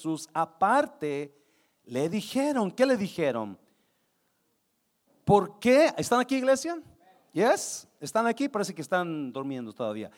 [0.00, 1.36] Jesús aparte,
[1.84, 3.58] le dijeron, ¿qué le dijeron?
[5.26, 5.92] ¿Por qué?
[5.98, 6.80] ¿Están aquí, iglesia?
[7.34, 7.86] ¿Yes?
[8.00, 8.48] ¿Están aquí?
[8.48, 10.10] Parece que están durmiendo todavía.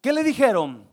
[0.00, 0.88] ¿Qué le dijeron?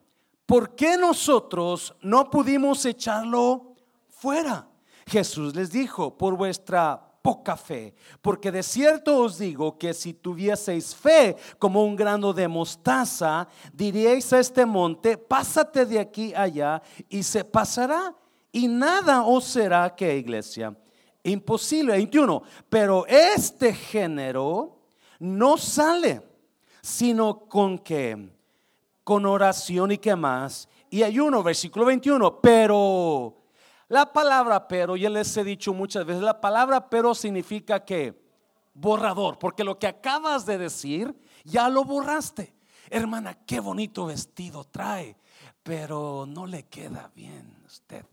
[0.47, 3.75] ¿Por qué nosotros no pudimos echarlo
[4.09, 4.67] fuera?
[5.05, 10.95] Jesús les dijo, por vuestra poca fe, porque de cierto os digo que si tuvieseis
[10.95, 17.23] fe como un grano de mostaza, diríais a este monte, pásate de aquí allá y
[17.23, 18.15] se pasará
[18.51, 20.75] y nada os será que iglesia.
[21.23, 22.41] Imposible, 21.
[22.69, 24.77] Pero este género
[25.19, 26.21] no sale,
[26.81, 28.29] sino con que,
[29.03, 32.39] con oración y qué más, y ayuno, versículo 21.
[32.41, 33.38] Pero
[33.89, 38.23] la palabra pero, ya les he dicho muchas veces, la palabra pero significa que
[38.73, 42.55] borrador, porque lo que acabas de decir ya lo borraste.
[42.89, 45.15] Hermana, qué bonito vestido trae,
[45.63, 48.05] pero no le queda bien usted.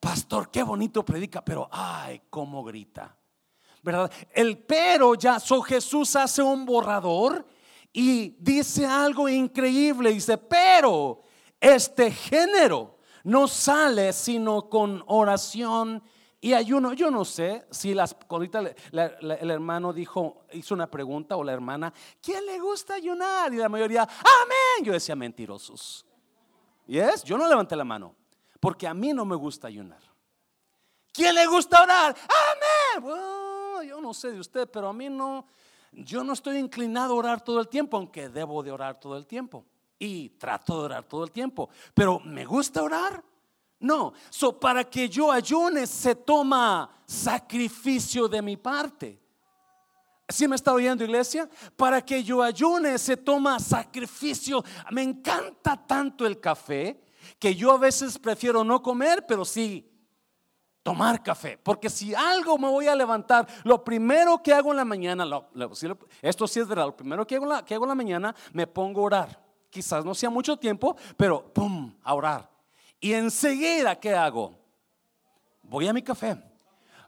[0.00, 3.16] Pastor, qué bonito predica, pero ay, cómo grita.
[3.82, 4.10] ¿Verdad?
[4.32, 7.46] El pero ya, so Jesús hace un borrador
[7.92, 10.12] y dice algo increíble.
[10.12, 11.22] Dice, pero
[11.60, 16.02] este género no sale sino con oración
[16.40, 16.92] y ayuno.
[16.92, 18.60] Yo no sé si las, ahorita
[18.92, 23.52] el hermano dijo, hizo una pregunta o la hermana, ¿quién le gusta ayunar?
[23.52, 24.84] Y la mayoría, amén.
[24.84, 26.04] Yo decía, mentirosos.
[26.86, 27.22] ¿Y es?
[27.24, 28.14] Yo no levanté la mano
[28.60, 30.02] porque a mí no me gusta ayunar.
[31.12, 32.16] ¿Quién le gusta orar?
[33.00, 33.88] Amén.
[33.88, 35.46] yo no sé de usted, pero a mí no,
[35.92, 39.26] yo no estoy inclinado a orar todo el tiempo, aunque debo de orar todo el
[39.26, 39.64] tiempo.
[39.98, 41.70] Y trato de orar todo el tiempo.
[41.94, 43.22] Pero ¿me gusta orar?
[43.80, 44.12] No.
[44.30, 49.20] So, para que yo ayune se toma sacrificio de mi parte.
[50.28, 51.48] ¿Sí me está oyendo, iglesia?
[51.76, 54.62] Para que yo ayune se toma sacrificio.
[54.90, 57.00] Me encanta tanto el café
[57.38, 59.90] que yo a veces prefiero no comer, pero sí
[60.82, 61.58] tomar café.
[61.62, 65.24] Porque si algo me voy a levantar, lo primero que hago en la mañana,
[66.20, 68.66] esto sí es verdad, lo primero que hago, la, que hago en la mañana, me
[68.66, 69.47] pongo a orar.
[69.70, 71.94] Quizás no sea mucho tiempo, pero ¡pum!
[72.02, 72.50] a orar.
[73.00, 74.58] Y enseguida, ¿qué hago?
[75.62, 76.42] Voy a mi café.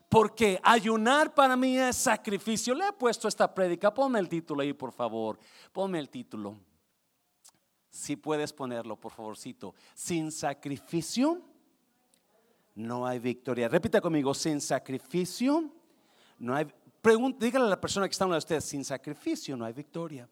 [0.09, 2.75] Porque ayunar para mí es sacrificio.
[2.75, 3.95] Le he puesto esta prédica.
[3.95, 5.39] Ponme el título ahí, por favor.
[5.73, 6.59] Ponme el título.
[7.89, 9.75] Si puedes ponerlo, por favorcito.
[9.95, 11.41] Sin sacrificio
[12.75, 13.69] no hay victoria.
[13.69, 15.71] Repita conmigo, sin sacrificio
[16.39, 16.67] no hay...
[17.39, 20.29] dígale a la persona que está hablando de usted, sin sacrificio no hay victoria.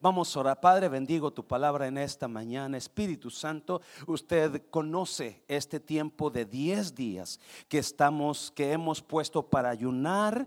[0.00, 0.60] Vamos a orar.
[0.60, 2.76] Padre, bendigo tu palabra en esta mañana.
[2.76, 9.70] Espíritu Santo, usted conoce este tiempo de 10 días que estamos, que hemos puesto para
[9.70, 10.46] ayunar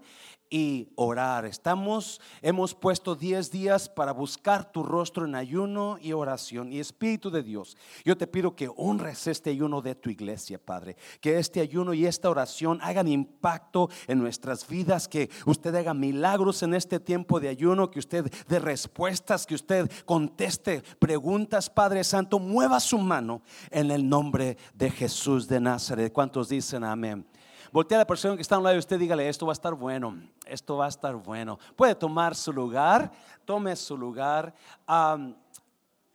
[0.51, 1.45] y orar.
[1.45, 6.73] Estamos, hemos puesto 10 días para buscar tu rostro en ayuno y oración.
[6.73, 10.97] Y Espíritu de Dios, yo te pido que honres este ayuno de tu iglesia, Padre.
[11.21, 15.07] Que este ayuno y esta oración hagan impacto en nuestras vidas.
[15.07, 17.89] Que usted haga milagros en este tiempo de ayuno.
[17.89, 19.45] Que usted dé respuestas.
[19.45, 22.39] Que usted conteste preguntas, Padre Santo.
[22.39, 26.11] Mueva su mano en el nombre de Jesús de Nazaret.
[26.11, 27.25] ¿Cuántos dicen amén?
[27.71, 29.53] Voltea a la persona que está a un lado de usted, dígale, esto va a
[29.53, 31.57] estar bueno, esto va a estar bueno.
[31.77, 33.09] Puede tomar su lugar,
[33.45, 34.53] tome su lugar.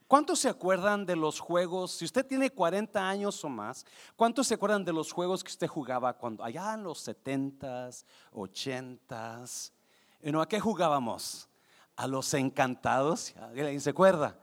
[0.07, 1.91] ¿Cuántos se acuerdan de los juegos?
[1.93, 3.85] Si usted tiene 40 años o más,
[4.15, 9.71] ¿cuántos se acuerdan de los juegos que usted jugaba cuando allá en los 70s, 80s?
[10.39, 11.49] ¿A qué jugábamos?
[11.95, 13.33] A los encantados.
[13.35, 14.37] ¿Alguien se acuerda?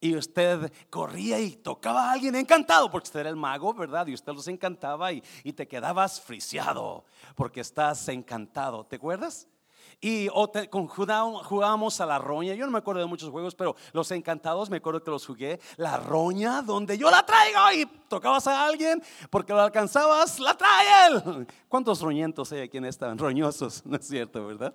[0.00, 4.06] Y usted corría y tocaba a alguien encantado, porque usted era el mago, ¿verdad?
[4.06, 5.22] Y usted los encantaba y,
[5.54, 8.84] te quedabas friciado, porque estás encantado.
[8.84, 9.48] ¿Te acuerdas?
[9.98, 10.52] Y o
[11.44, 12.52] jugábamos a la roña.
[12.52, 15.58] Yo no me acuerdo de muchos juegos, pero los encantados me acuerdo que los jugué.
[15.78, 21.06] La roña, donde yo la traigo y tocabas a alguien porque lo alcanzabas, la trae
[21.06, 21.46] él.
[21.68, 23.14] ¿Cuántos roñentos hay aquí en esta?
[23.14, 24.74] Roñosos, ¿no es cierto, verdad?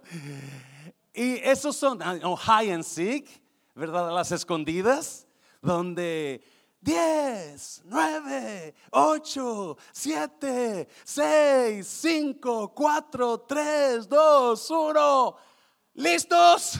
[1.13, 3.41] Y esos son ah, high and seek.
[3.75, 4.13] ¿Verdad?
[4.13, 5.27] Las escondidas,
[5.61, 6.43] donde
[6.81, 15.35] 10, 9, 8, 7, 6, 5, 4, 3, 2, 1.
[15.95, 16.79] ¿Listos?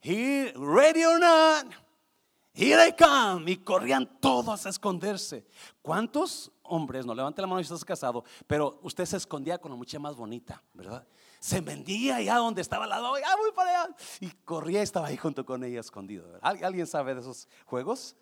[0.00, 1.66] Here, ready or not?
[2.54, 3.50] Here I come.
[3.50, 5.46] Y corrían todos a esconderse.
[5.82, 9.76] ¿Cuántos hombres, no levante la mano si estás casado, pero usted se escondía con la
[9.76, 11.06] muchacha más bonita, ¿verdad?
[11.46, 13.88] Se vendía allá donde estaba la doy, ah.
[14.18, 16.26] Y corría y estaba ahí junto con ella escondido.
[16.42, 18.16] ¿Alguien sabe de esos juegos?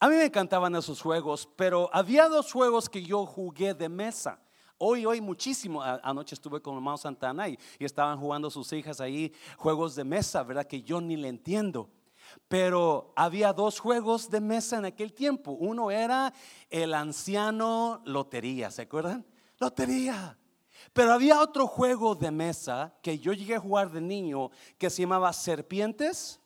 [0.00, 4.40] A mí me encantaban esos juegos, pero había dos juegos que yo jugué de mesa.
[4.78, 5.82] Hoy, hoy muchísimo.
[5.82, 10.42] Anoche estuve con hermano Santana y, y estaban jugando sus hijas ahí juegos de mesa,
[10.42, 10.66] ¿verdad?
[10.66, 11.90] Que yo ni le entiendo.
[12.48, 15.50] Pero había dos juegos de mesa en aquel tiempo.
[15.52, 16.32] Uno era
[16.70, 19.26] el anciano lotería, ¿se acuerdan?
[19.58, 20.38] Lotería.
[20.92, 25.02] Pero había otro juego de mesa que yo llegué a jugar de niño que se
[25.02, 26.40] llamaba Serpientes.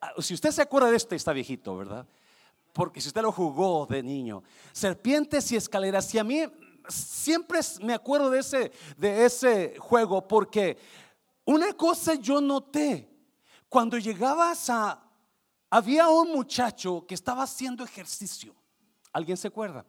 [0.00, 2.06] Ah, si usted se acuerda de este, está viejito, ¿verdad?
[2.72, 4.42] Porque si usted lo jugó de niño.
[4.72, 6.14] Serpientes y escaleras.
[6.14, 6.42] Y a mí
[6.88, 10.76] siempre me acuerdo de ese, de ese juego porque
[11.44, 13.10] una cosa yo noté.
[13.68, 15.00] Cuando llegabas a...
[15.70, 18.54] Había un muchacho que estaba haciendo ejercicio.
[19.12, 19.84] ¿Alguien se acuerda?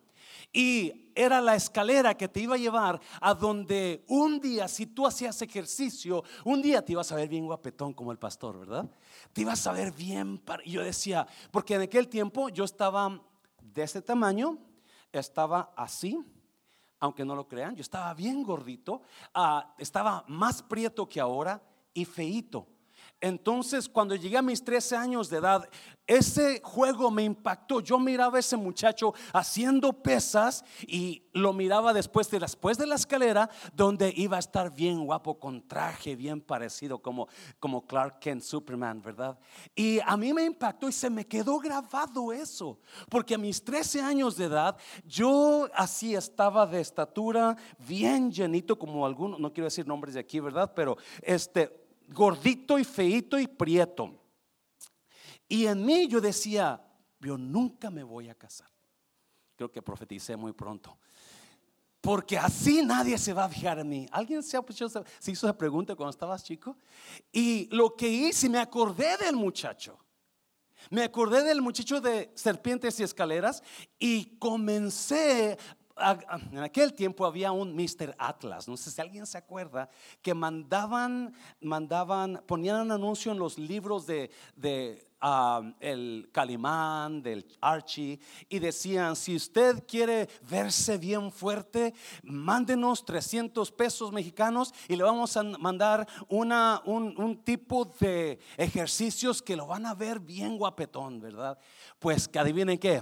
[0.51, 5.07] Y era la escalera que te iba a llevar a donde un día, si tú
[5.07, 8.89] hacías ejercicio, un día te ibas a ver bien guapetón como el pastor, ¿verdad?
[9.33, 10.41] Te ibas a ver bien.
[10.65, 13.21] Y yo decía, porque en aquel tiempo yo estaba
[13.61, 14.57] de ese tamaño,
[15.11, 16.19] estaba así,
[16.99, 19.01] aunque no lo crean, yo estaba bien gordito,
[19.33, 21.61] ah, estaba más prieto que ahora
[21.93, 22.67] y feito.
[23.21, 25.69] Entonces, cuando llegué a mis 13 años de edad,
[26.07, 27.79] ese juego me impactó.
[27.79, 32.95] Yo miraba a ese muchacho haciendo pesas y lo miraba después de, después de la
[32.95, 37.27] escalera, donde iba a estar bien guapo, con traje bien parecido como,
[37.59, 39.39] como Clark Kent Superman, ¿verdad?
[39.73, 42.79] Y a mí me impactó y se me quedó grabado eso,
[43.09, 49.05] porque a mis 13 años de edad, yo así estaba de estatura, bien llenito, como
[49.05, 50.71] algunos, no quiero decir nombres de aquí, ¿verdad?
[50.75, 54.21] Pero este gordito y feito y prieto.
[55.47, 56.81] Y en mí yo decía,
[57.19, 58.69] yo nunca me voy a casar.
[59.55, 60.97] Creo que profeticé muy pronto.
[62.01, 64.07] Porque así nadie se va a fijar en mí.
[64.11, 64.59] ¿Alguien se,
[65.19, 66.77] se hizo esa pregunta cuando estabas chico?
[67.31, 69.97] Y lo que hice, me acordé del muchacho.
[70.91, 73.63] Me acordé del muchacho de serpientes y escaleras
[73.97, 75.57] y comencé
[76.51, 78.15] en aquel tiempo había un Mr.
[78.17, 79.89] Atlas, no sé si alguien se acuerda,
[80.21, 84.29] que mandaban, mandaban, ponían un anuncio en los libros de,
[85.21, 88.19] um, el Calimán, del Archie,
[88.49, 91.93] y decían, si usted quiere verse bien fuerte,
[92.23, 99.41] mándenos 300 pesos mexicanos y le vamos a mandar una, un, un tipo de ejercicios
[99.41, 101.57] que lo van a ver bien guapetón, ¿verdad?
[101.99, 103.01] Pues que adivinen qué,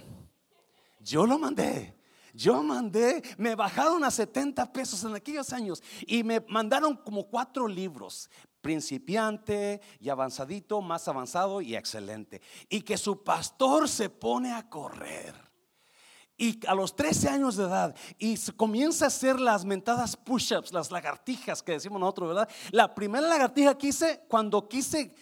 [0.99, 2.02] yo lo mandé.
[2.33, 7.68] Yo mandé, me bajaron a 70 pesos en aquellos años y me mandaron como cuatro
[7.68, 8.27] libros,
[8.59, 12.41] principiante y avanzadito, más avanzado y excelente.
[12.69, 15.35] Y que su pastor se pone a correr.
[16.35, 20.89] Y a los 13 años de edad, y comienza a hacer las mentadas push-ups, las
[20.89, 22.50] lagartijas que decimos nosotros, ¿verdad?
[22.71, 25.13] La primera lagartija que hice, cuando quise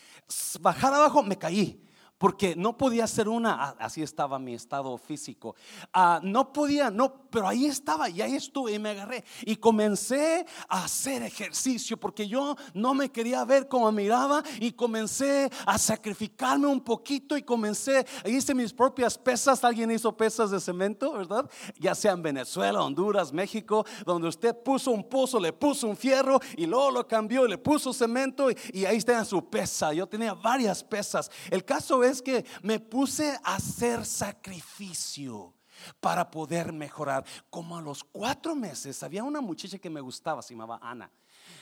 [0.62, 1.86] bajar abajo, me caí
[2.22, 5.56] porque no podía ser una, así estaba mi estado físico,
[5.92, 10.46] ah, no podía, no, pero ahí estaba y ahí estuve y me agarré y comencé
[10.70, 16.68] a hacer ejercicio porque yo no me quería ver como miraba y comencé a sacrificarme
[16.68, 21.50] un poquito y comencé, hice mis propias pesas, alguien hizo pesas de cemento, ¿verdad?
[21.80, 26.40] Ya sea en Venezuela, Honduras, México, donde usted puso un pozo, le puso un fierro
[26.56, 30.06] y luego lo cambió y le puso cemento y, y ahí está su pesa, yo
[30.06, 31.32] tenía varias pesas.
[31.50, 35.54] El caso es es que me puse a hacer sacrificio
[36.00, 37.26] para poder mejorar.
[37.50, 41.12] Como a los cuatro meses había una muchacha que me gustaba, se llamaba Ana.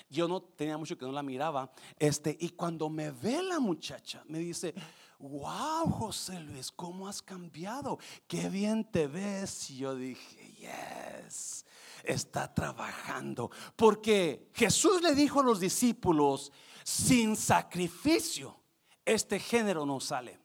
[0.09, 1.71] Yo no tenía mucho que no la miraba.
[1.97, 4.73] Este, y cuando me ve la muchacha, me dice,
[5.19, 7.99] wow, José Luis, ¿cómo has cambiado?
[8.27, 9.69] Qué bien te ves.
[9.69, 11.65] Y yo dije, yes,
[12.03, 13.51] está trabajando.
[13.75, 16.51] Porque Jesús le dijo a los discípulos,
[16.83, 18.59] sin sacrificio,
[19.05, 20.38] este género no sale.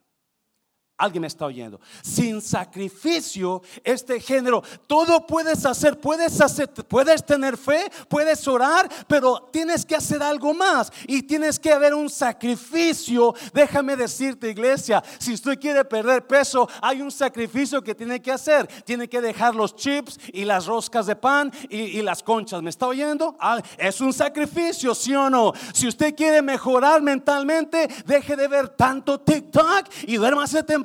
[0.97, 1.81] Alguien me está oyendo.
[2.03, 9.49] Sin sacrificio, este género, todo puedes hacer, puedes hacer, puedes tener fe, puedes orar, pero
[9.53, 13.35] tienes que hacer algo más y tienes que haber un sacrificio.
[13.53, 18.69] Déjame decirte, iglesia, si usted quiere perder peso, hay un sacrificio que tiene que hacer.
[18.85, 22.63] Tiene que dejar los chips y las roscas de pan y, las conchas.
[22.63, 23.35] ¿Me está oyendo?
[23.41, 25.55] Ah, es un sacrificio, ¿sí o no?
[25.73, 30.84] Si usted quiere mejorar mentalmente, deje de ver tanto TikTok y duérmase temprano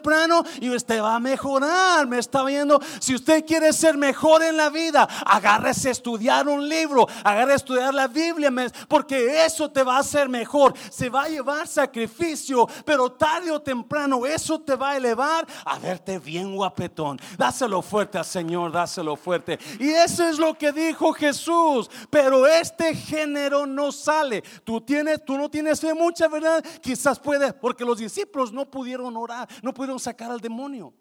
[0.60, 2.08] y usted va a mejorar.
[2.08, 2.80] Me está viendo.
[3.00, 7.56] Si usted quiere ser mejor en la vida, agárrese a estudiar un libro, agárrese a
[7.56, 8.52] estudiar la Biblia,
[8.88, 10.74] porque eso te va a hacer mejor.
[10.90, 15.80] Se va a llevar sacrificio, pero tarde o temprano eso te va a elevar a
[15.80, 17.20] verte bien guapetón.
[17.38, 19.60] Dáselo fuerte al Señor, dáselo fuerte.
[19.80, 21.90] Y eso es lo que dijo Jesús.
[22.10, 24.44] Pero este género no sale.
[24.64, 26.64] Tú tienes, tú no tienes mucha, ¿verdad?
[26.82, 30.94] Quizás puede, porque los discípulos no pudieron orar, no pudieron sacar al demonio.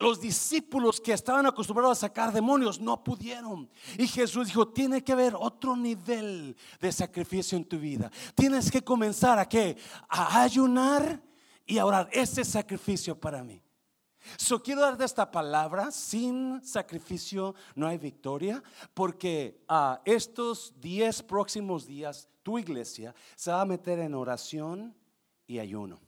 [0.00, 3.70] Los discípulos que estaban acostumbrados a sacar demonios no pudieron.
[3.98, 8.10] Y Jesús dijo, tiene que haber otro nivel de sacrificio en tu vida.
[8.34, 9.76] Tienes que comenzar a qué?
[10.08, 11.22] A ayunar
[11.66, 12.08] y a orar.
[12.12, 13.62] Ese sacrificio para mí.
[14.38, 18.62] So quiero darte esta palabra, sin sacrificio no hay victoria,
[18.94, 24.94] porque a ah, estos 10 próximos días tu iglesia se va a meter en oración
[25.46, 26.00] y ayuno.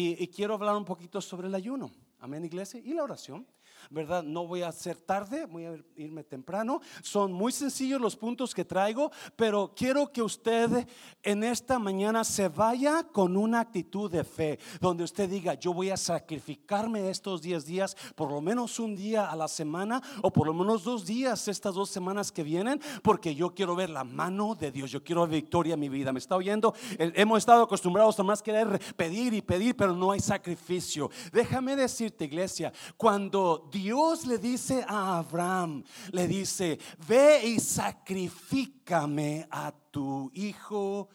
[0.00, 1.90] Y, quiero hablar un poquito sobre el ayuno.
[2.20, 3.44] Amén, iglesia, y la oración.
[3.90, 4.22] ¿Verdad?
[4.22, 6.80] No voy a ser tarde, voy a irme temprano.
[7.02, 10.86] Son muy sencillos los puntos que traigo, pero quiero que usted
[11.22, 15.90] en esta mañana se vaya con una actitud de fe, donde usted diga, yo voy
[15.90, 20.46] a sacrificarme estos 10 días, por lo menos un día a la semana, o por
[20.46, 24.54] lo menos dos días estas dos semanas que vienen, porque yo quiero ver la mano
[24.54, 26.12] de Dios, yo quiero victoria en mi vida.
[26.12, 26.74] ¿Me está oyendo?
[26.98, 31.10] Hemos estado acostumbrados a más querer pedir y pedir, pero no hay sacrificio.
[31.32, 33.77] Déjame decirte, iglesia, cuando Dios
[34.26, 41.08] le dice a Abraham, le dice, ve y sacrifícame a tu hijo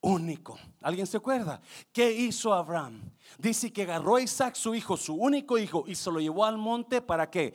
[0.00, 0.58] único.
[0.80, 1.60] ¿Alguien se acuerda?
[1.92, 3.00] ¿Qué hizo Abraham?
[3.38, 6.58] Dice que agarró a Isaac, su hijo, su único hijo, y se lo llevó al
[6.58, 7.54] monte para qué?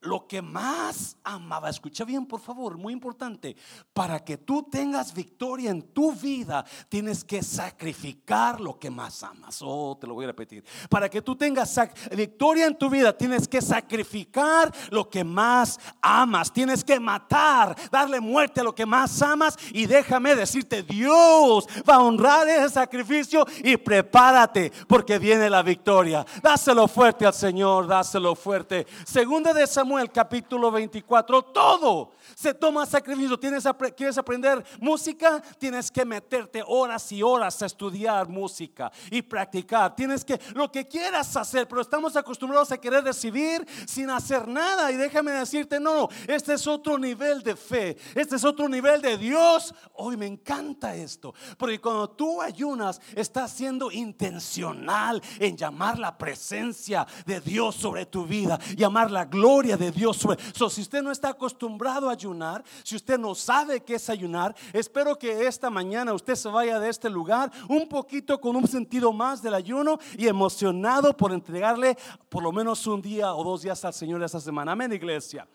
[0.00, 3.56] Lo que más amaba, escucha bien por favor, muy importante,
[3.92, 9.60] para que tú tengas victoria en tu vida, tienes que sacrificar lo que más amas.
[9.62, 10.64] Oh, te lo voy a repetir.
[10.88, 11.78] Para que tú tengas
[12.16, 16.52] victoria en tu vida, tienes que sacrificar lo que más amas.
[16.52, 19.58] Tienes que matar, darle muerte a lo que más amas.
[19.72, 26.24] Y déjame decirte, Dios va a honrar ese sacrificio y prepárate porque viene la victoria.
[26.42, 28.86] Dáselo fuerte al Señor, dáselo fuerte.
[29.04, 33.38] Segunda de Samuel el capítulo 24, todo se toma sacrificio.
[33.38, 33.64] ¿Tienes,
[33.96, 35.42] ¿Quieres aprender música?
[35.58, 39.94] Tienes que meterte horas y horas a estudiar música y practicar.
[39.94, 44.90] Tienes que, lo que quieras hacer, pero estamos acostumbrados a querer recibir sin hacer nada.
[44.92, 49.16] Y déjame decirte, no, este es otro nivel de fe, este es otro nivel de
[49.16, 49.74] Dios.
[49.94, 57.06] Hoy me encanta esto, porque cuando tú ayunas, estás siendo intencional en llamar la presencia
[57.26, 60.18] de Dios sobre tu vida, llamar la gloria de Dios.
[60.54, 64.54] So, si usted no está acostumbrado a ayunar, si usted no sabe qué es ayunar,
[64.72, 69.12] espero que esta mañana usted se vaya de este lugar un poquito con un sentido
[69.12, 71.96] más del ayuno y emocionado por entregarle
[72.28, 74.72] por lo menos un día o dos días al Señor esta semana.
[74.72, 75.48] Amén, iglesia.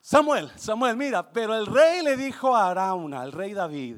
[0.00, 3.96] Samuel, Samuel, mira, pero el rey le dijo a Arauna, el rey David,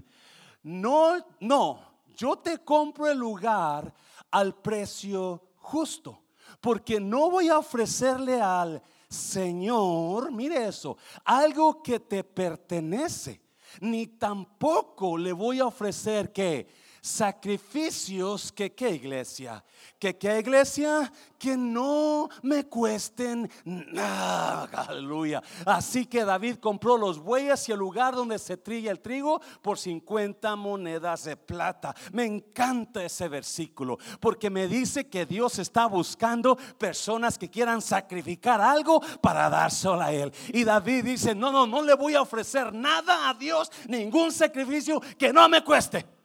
[0.62, 1.80] no, no,
[2.16, 3.92] yo te compro el lugar
[4.30, 6.22] al precio justo,
[6.60, 13.40] porque no voy a ofrecerle al Señor, mire eso, algo que te pertenece,
[13.80, 16.68] ni tampoco le voy a ofrecer que
[17.08, 19.64] sacrificios que qué iglesia,
[19.98, 25.42] que qué iglesia, que no me cuesten nada, aleluya.
[25.64, 29.78] Así que David compró los bueyes y el lugar donde se trilla el trigo por
[29.78, 31.94] 50 monedas de plata.
[32.12, 38.60] Me encanta ese versículo porque me dice que Dios está buscando personas que quieran sacrificar
[38.60, 40.32] algo para dárselo a él.
[40.48, 45.00] Y David dice, no, no, no le voy a ofrecer nada a Dios, ningún sacrificio
[45.16, 46.17] que no me cueste.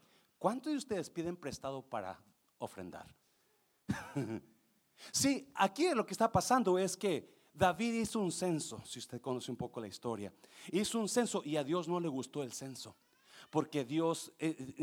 [0.43, 2.19] ¿Cuántos de ustedes piden prestado para
[2.57, 3.07] ofrendar?
[5.13, 9.51] sí, aquí lo que está pasando es que David hizo un censo, si usted conoce
[9.51, 10.33] un poco la historia,
[10.69, 12.97] hizo un censo y a Dios no le gustó el censo.
[13.49, 14.75] Porque Dios, eh,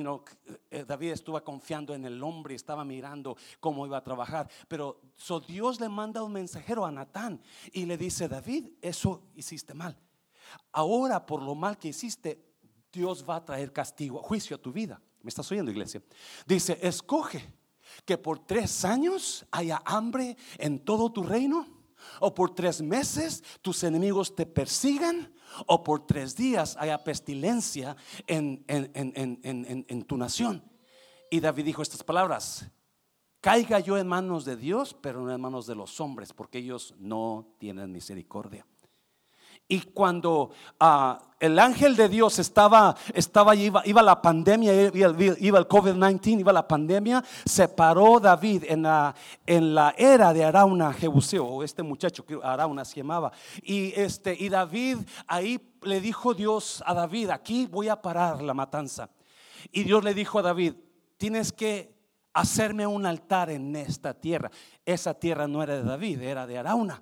[0.71, 4.49] eh, David estuvo confiando en el hombre, estaba mirando cómo iba a trabajar.
[4.67, 7.39] Pero so Dios le manda un mensajero a Natán
[7.71, 9.95] y le dice: David, eso hiciste mal.
[10.73, 12.43] Ahora, por lo mal que hiciste,
[12.91, 15.03] Dios va a traer castigo, juicio a tu vida.
[15.23, 16.03] ¿Me estás oyendo, iglesia?
[16.47, 17.55] Dice, escoge
[18.05, 21.67] que por tres años haya hambre en todo tu reino,
[22.21, 25.33] o por tres meses tus enemigos te persigan,
[25.67, 27.97] o por tres días haya pestilencia
[28.27, 30.65] en, en tu nación.
[31.31, 32.67] Y David dijo estas palabras,
[33.41, 36.95] caiga yo en manos de Dios, pero no en manos de los hombres, porque ellos
[36.99, 38.67] no tienen misericordia.
[39.71, 40.51] Y cuando
[40.81, 46.53] ah, el ángel de Dios estaba, estaba iba, iba la pandemia, iba, el COVID-19, iba
[46.53, 49.15] la pandemia, se paró David en la,
[49.47, 53.31] en la era de Arauna Jebuseo, este muchacho que Arauna se llamaba.
[53.63, 54.99] Y, este, y David,
[55.29, 59.09] ahí le dijo Dios a David, aquí voy a parar la matanza.
[59.71, 60.75] Y Dios le dijo a David,
[61.17, 61.95] tienes que
[62.33, 64.51] hacerme un altar en esta tierra.
[64.85, 67.01] Esa tierra no era de David, era de Arauna.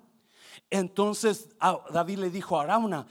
[0.69, 1.49] Entonces
[1.91, 3.07] David le dijo a Arauna,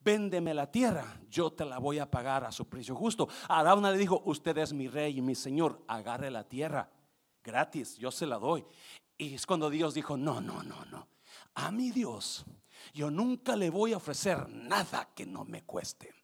[0.00, 3.28] véndeme la tierra, yo te la voy a pagar a su precio justo.
[3.48, 6.90] Arauna le dijo, usted es mi rey y mi señor, agarre la tierra,
[7.42, 8.64] gratis, yo se la doy.
[9.18, 11.08] Y es cuando Dios dijo, no, no, no, no,
[11.54, 12.44] a mi Dios
[12.92, 16.14] yo nunca le voy a ofrecer nada que no me cueste.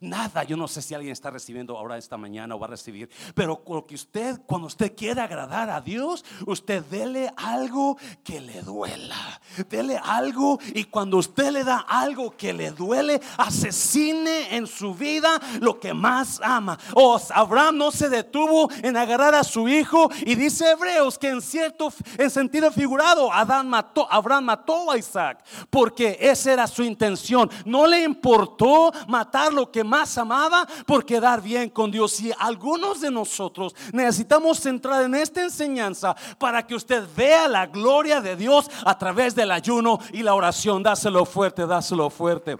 [0.00, 3.08] Nada, yo no sé si alguien está recibiendo ahora esta mañana o va a recibir,
[3.34, 9.40] pero que usted, cuando usted quiere agradar a Dios, usted dele algo que le duela,
[9.70, 15.40] dele algo y cuando usted le da algo que le duele, asesine en su vida
[15.60, 16.76] lo que más ama.
[16.94, 21.40] O Abraham no se detuvo en agarrar a su hijo y dice Hebreos que en
[21.40, 27.48] cierto, en sentido figurado, Adán mató, Abraham mató a Isaac porque esa era su intención.
[27.64, 32.20] No le importó matar lo que más amaba por quedar bien con Dios.
[32.20, 38.20] Y algunos de nosotros necesitamos centrar en esta enseñanza para que usted vea la gloria
[38.20, 40.82] de Dios a través del ayuno y la oración.
[40.82, 42.58] Dáselo fuerte, dáselo fuerte.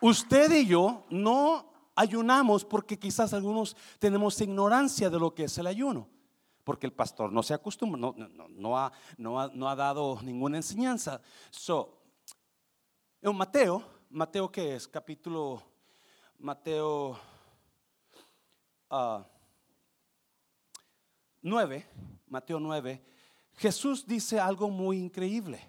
[0.00, 5.66] Usted y yo no ayunamos porque quizás algunos tenemos ignorancia de lo que es el
[5.66, 6.08] ayuno
[6.66, 10.56] porque el pastor no se acostumbra, no, no, ha, no, ha, no ha, dado ninguna
[10.56, 11.20] enseñanza.
[11.48, 11.96] So,
[13.22, 14.86] en Mateo, Mateo qué es?
[14.86, 15.62] Capítulo,
[16.38, 17.18] Mateo
[21.42, 23.02] 9, ah, Mateo 9,
[23.54, 25.60] Jesús dice algo muy increíble.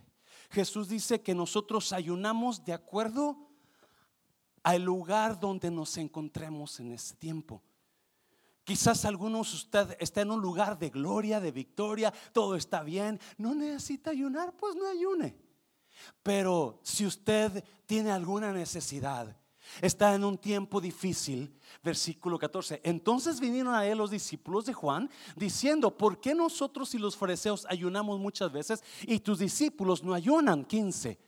[0.51, 3.49] Jesús dice que nosotros ayunamos de acuerdo
[4.61, 7.63] al lugar donde nos encontremos en ese tiempo.
[8.63, 13.55] Quizás algunos usted está en un lugar de gloria, de victoria, todo está bien, no
[13.55, 15.46] necesita ayunar, pues no ayune.
[16.23, 19.35] Pero si usted tiene alguna necesidad,
[19.81, 25.09] está en un tiempo difícil, versículo 14, entonces vinieron a él los discípulos de Juan
[25.35, 30.65] diciendo, ¿por qué nosotros y los fariseos ayunamos muchas veces y tus discípulos no ayunan?
[30.65, 31.19] 15.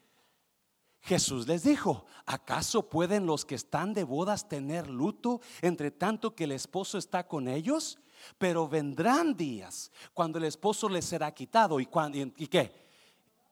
[1.01, 6.43] Jesús les dijo, ¿acaso pueden los que están de bodas tener luto entre tanto que
[6.43, 7.99] el esposo está con ellos?
[8.37, 11.79] Pero vendrán días cuando el esposo les será quitado.
[11.79, 12.88] ¿Y, cuando, y, qué?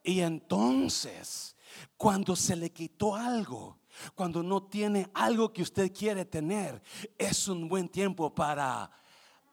[0.08, 1.58] Y entonces,
[1.98, 3.80] cuando se le quitó algo,
[4.16, 6.82] cuando no tiene algo que usted quiere tener,
[7.18, 8.90] es un buen tiempo para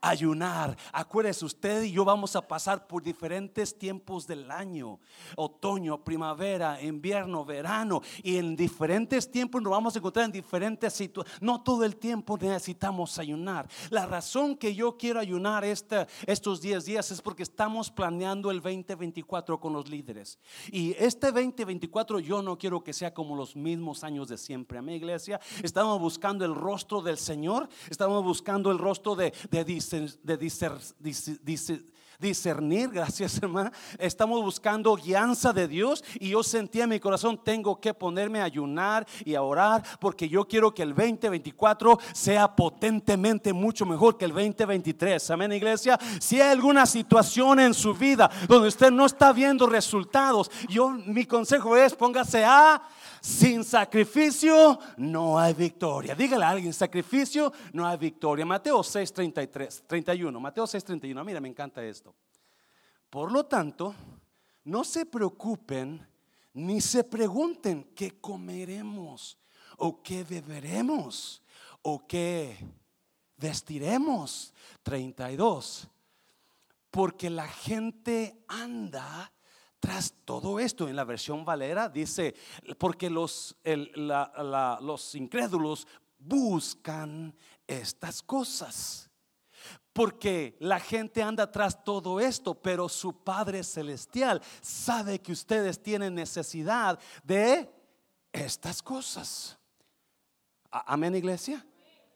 [0.05, 0.77] ayunar.
[0.93, 5.01] Acuérdese, usted y yo vamos a pasar por diferentes tiempos del año,
[5.37, 11.43] otoño, primavera, invierno, verano, y en diferentes tiempos nos vamos a encontrar en diferentes situaciones.
[11.43, 13.69] No todo el tiempo necesitamos ayunar.
[13.91, 18.61] La razón que yo quiero ayunar este, estos 10 días es porque estamos planeando el
[18.61, 20.39] 2024 con los líderes.
[20.71, 24.79] Y este 2024 yo no quiero que sea como los mismos años de siempre.
[24.79, 29.65] A mi iglesia estamos buscando el rostro del Señor, estamos buscando el rostro de, de
[30.23, 30.37] de
[32.19, 33.73] discernir, gracias hermana.
[33.99, 38.45] Estamos buscando guianza de Dios y yo sentí en mi corazón, tengo que ponerme a
[38.45, 44.25] ayunar y a orar porque yo quiero que el 2024 sea potentemente mucho mejor que
[44.25, 45.31] el 2023.
[45.31, 45.99] Amén, iglesia.
[46.21, 51.27] Si hay alguna situación en su vida donde usted no está viendo resultados, yo mi
[51.27, 52.83] consejo es póngase a
[53.25, 56.15] sin sacrificio no hay victoria.
[56.15, 58.45] Dígale a alguien, sacrificio no hay victoria.
[58.45, 60.39] Mateo 6, 33, 31.
[60.39, 61.25] Mateo 6, 31.
[61.25, 62.15] Mira, me encanta esto.
[63.09, 63.95] Por lo tanto,
[64.65, 66.07] no se preocupen
[66.53, 69.39] ni se pregunten qué comeremos
[69.79, 71.43] o qué beberemos
[71.81, 72.59] o qué
[73.39, 74.53] vestiremos.
[74.83, 75.89] 32.
[76.91, 79.33] Porque la gente anda
[79.85, 82.35] tras todo esto, en la versión Valera dice,
[82.79, 83.55] porque los,
[84.81, 85.87] los incrédulos
[86.19, 89.11] buscan estas cosas.
[89.93, 96.15] Porque la gente anda tras todo esto, pero su Padre Celestial sabe que ustedes tienen
[96.15, 97.71] necesidad de
[98.33, 99.59] estas cosas.
[100.71, 101.63] Amén, iglesia.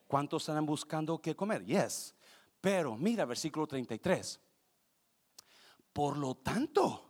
[0.07, 1.66] ¿Cuántos están buscando qué comer?
[1.66, 2.14] Yes.
[2.62, 4.40] Pero mira, versículo 33.
[5.92, 7.08] Por lo tanto,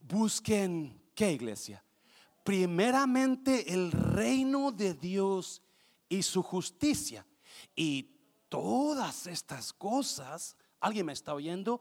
[0.00, 1.84] busquen, ¿qué iglesia?
[2.44, 5.62] Primeramente el reino de Dios
[6.08, 7.26] y su justicia.
[7.76, 8.10] Y
[8.48, 11.80] todas estas cosas, ¿alguien me está oyendo?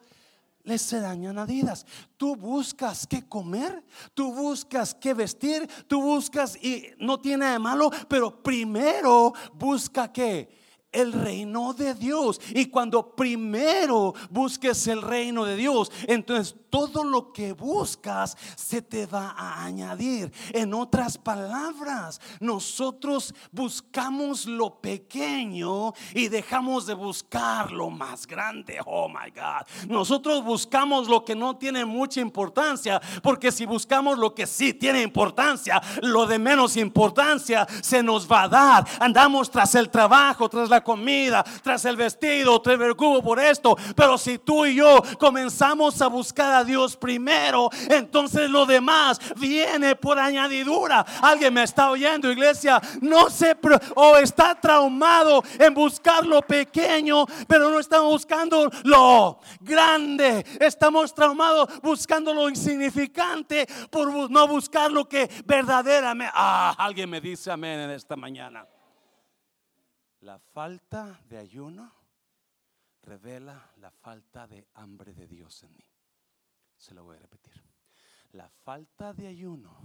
[0.63, 1.85] les serán añadidas.
[2.17, 7.89] Tú buscas qué comer, tú buscas qué vestir, tú buscas y no tiene de malo,
[8.07, 10.58] pero primero busca qué
[10.91, 12.39] el reino de Dios.
[12.49, 19.05] Y cuando primero busques el reino de Dios, entonces todo lo que buscas se te
[19.05, 20.31] va a añadir.
[20.53, 28.79] En otras palabras, nosotros buscamos lo pequeño y dejamos de buscar lo más grande.
[28.85, 29.89] Oh my God.
[29.89, 35.01] Nosotros buscamos lo que no tiene mucha importancia, porque si buscamos lo que sí tiene
[35.01, 38.87] importancia, lo de menos importancia se nos va a dar.
[38.99, 43.75] Andamos tras el trabajo, tras la comida, tras el vestido, te preocupo por esto.
[43.95, 49.95] Pero si tú y yo comenzamos a buscar a Dios primero, entonces lo demás viene
[49.95, 51.05] por añadidura.
[51.21, 52.81] Alguien me está oyendo, iglesia.
[53.01, 53.55] No se
[53.95, 60.45] o está traumado en buscar lo pequeño, pero no estamos buscando lo grande.
[60.59, 66.33] Estamos traumados buscando lo insignificante por no buscar lo que verdaderamente.
[66.35, 68.65] Ah, alguien me dice amén en esta mañana.
[70.21, 71.93] La falta de ayuno
[73.03, 75.89] revela la falta de hambre de Dios en mí.
[76.77, 77.53] Se lo voy a repetir.
[78.33, 79.75] La falta de ayuno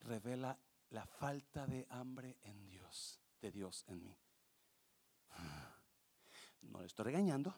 [0.00, 0.56] revela
[0.90, 4.18] la falta de hambre en Dios, de Dios en mí.
[6.62, 7.54] No le estoy regañando.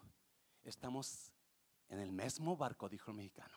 [0.65, 1.31] Estamos
[1.89, 3.57] en el mismo barco, dijo el mexicano.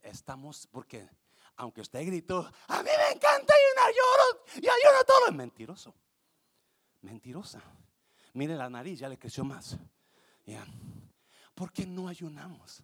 [0.00, 1.08] Estamos, porque
[1.54, 5.94] aunque usted gritó, a mí me encanta ayunar, lloro y ayuno todo, es mentiroso.
[7.02, 7.62] Mentirosa.
[8.34, 9.78] Mire la nariz, ya le creció más.
[10.46, 10.64] Ya.
[11.54, 12.82] ¿Por qué no ayunamos?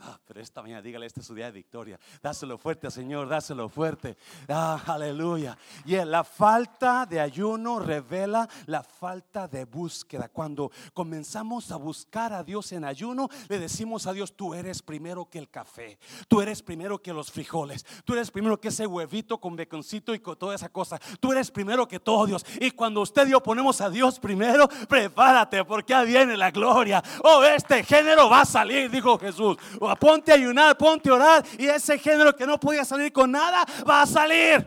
[0.00, 1.98] Ah, pero esta mañana dígale, este es su día de victoria.
[2.22, 4.16] Dáselo fuerte, Señor, dáselo fuerte.
[4.48, 5.58] Ah, aleluya.
[5.84, 10.28] Y la falta de ayuno revela la falta de búsqueda.
[10.28, 15.28] Cuando comenzamos a buscar a Dios en ayuno, le decimos a Dios, tú eres primero
[15.28, 19.38] que el café, tú eres primero que los frijoles, tú eres primero que ese huevito
[19.38, 21.00] con beconcito y con toda esa cosa.
[21.18, 22.46] Tú eres primero que todo Dios.
[22.60, 27.02] Y cuando usted y yo ponemos a Dios primero, prepárate porque ya viene la gloria.
[27.24, 29.56] Oh, este género va a salir, dijo Jesús
[29.96, 33.64] ponte a ayunar, ponte a orar y ese género que no podía salir con nada
[33.88, 34.66] va a salir.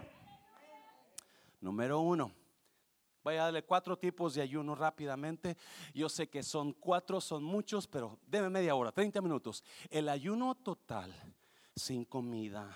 [1.60, 2.32] Número uno.
[3.24, 5.56] Voy a darle cuatro tipos de ayuno rápidamente.
[5.94, 9.64] Yo sé que son cuatro, son muchos, pero deme media hora, 30 minutos.
[9.92, 11.14] El ayuno total,
[11.76, 12.76] sin comida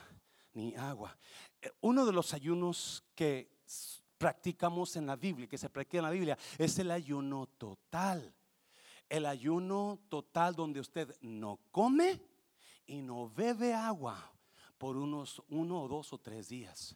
[0.53, 1.17] ni agua.
[1.61, 3.55] Eh, uno de los ayunos que
[4.19, 8.33] practicamos en la Biblia, que se practica en la Biblia, es el ayuno total.
[9.09, 12.21] El ayuno total donde usted no come
[12.85, 14.31] y no bebe agua
[14.77, 16.95] por unos uno o dos o tres días.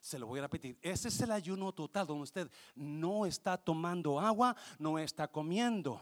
[0.00, 0.78] Se lo voy a repetir.
[0.82, 6.00] Ese es el ayuno total donde usted no está tomando agua, no está comiendo.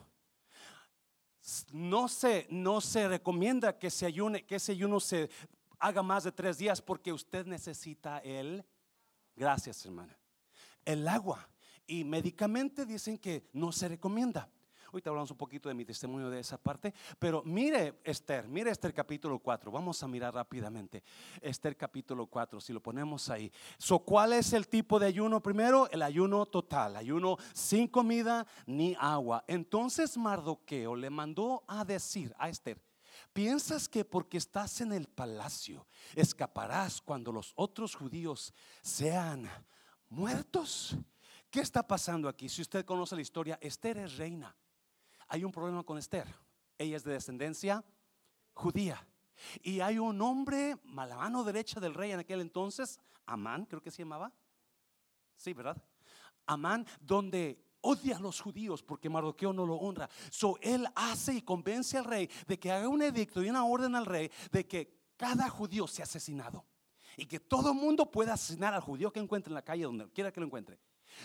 [1.73, 5.31] No se, no se recomienda que se ayune, que ese ayuno se
[5.79, 8.64] haga más de tres días porque usted necesita el,
[9.37, 10.18] gracias hermana,
[10.85, 11.49] el agua.
[11.87, 14.49] Y médicamente dicen que no se recomienda.
[14.94, 18.94] Ahorita hablamos un poquito de mi testimonio de esa parte, pero mire Esther, mire Esther
[18.94, 21.02] capítulo 4, vamos a mirar rápidamente.
[21.40, 23.50] Esther capítulo 4, si lo ponemos ahí.
[23.76, 25.42] So, ¿Cuál es el tipo de ayuno?
[25.42, 29.42] Primero, el ayuno total, ayuno sin comida ni agua.
[29.48, 32.80] Entonces Mardoqueo le mandó a decir a Esther,
[33.33, 39.50] ¿Piensas que porque estás en el palacio escaparás cuando los otros judíos sean
[40.09, 40.96] muertos?
[41.50, 42.48] ¿Qué está pasando aquí?
[42.48, 44.54] Si usted conoce la historia, Esther es reina
[45.28, 46.26] hay un problema con Esther.
[46.78, 47.84] Ella es de descendencia
[48.52, 49.06] judía.
[49.62, 53.82] Y hay un hombre a la mano derecha del rey en aquel entonces, Amán, creo
[53.82, 54.32] que se llamaba.
[55.37, 55.76] Sí, ¿verdad?
[56.46, 60.08] Amán, donde odia a los judíos porque Mardoqueo no lo honra.
[60.30, 63.94] So él hace y convence al rey de que haga un edicto y una orden
[63.94, 66.64] al rey de que cada judío sea asesinado
[67.16, 70.32] y que todo mundo pueda asesinar al judío que encuentre en la calle donde quiera
[70.32, 70.78] que lo encuentre.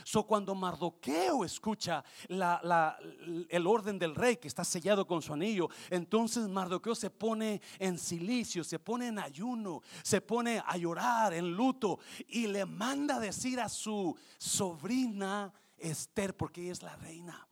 [0.03, 6.47] So cuando Mardoqueo escucha el orden del rey que está sellado con su anillo, entonces
[6.47, 11.99] Mardoqueo se pone en silicio, se pone en ayuno, se pone a llorar en luto
[12.27, 17.47] y le manda decir a su sobrina Esther, porque ella es la reina.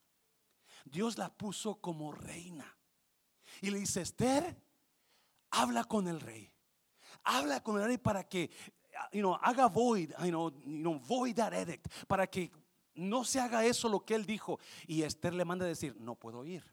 [0.86, 2.78] Dios la puso como reina.
[3.62, 4.62] Y le dice, Esther,
[5.52, 6.52] habla con el rey.
[7.23, 8.52] Habla con el rey para que
[9.12, 12.52] you know, haga void, you know, void that edict, para que
[12.96, 14.60] no se haga eso lo que él dijo.
[14.88, 16.63] Y Esther le manda a decir, no puedo ir.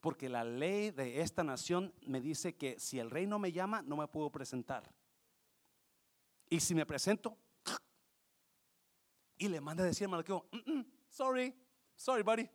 [0.00, 3.82] Porque la ley de esta nación me dice que si el rey no me llama,
[3.82, 4.92] no me puedo presentar.
[6.50, 7.38] Y si me presento,
[9.38, 11.54] y le manda a decir a mm, mm, sorry,
[11.96, 12.48] sorry, buddy.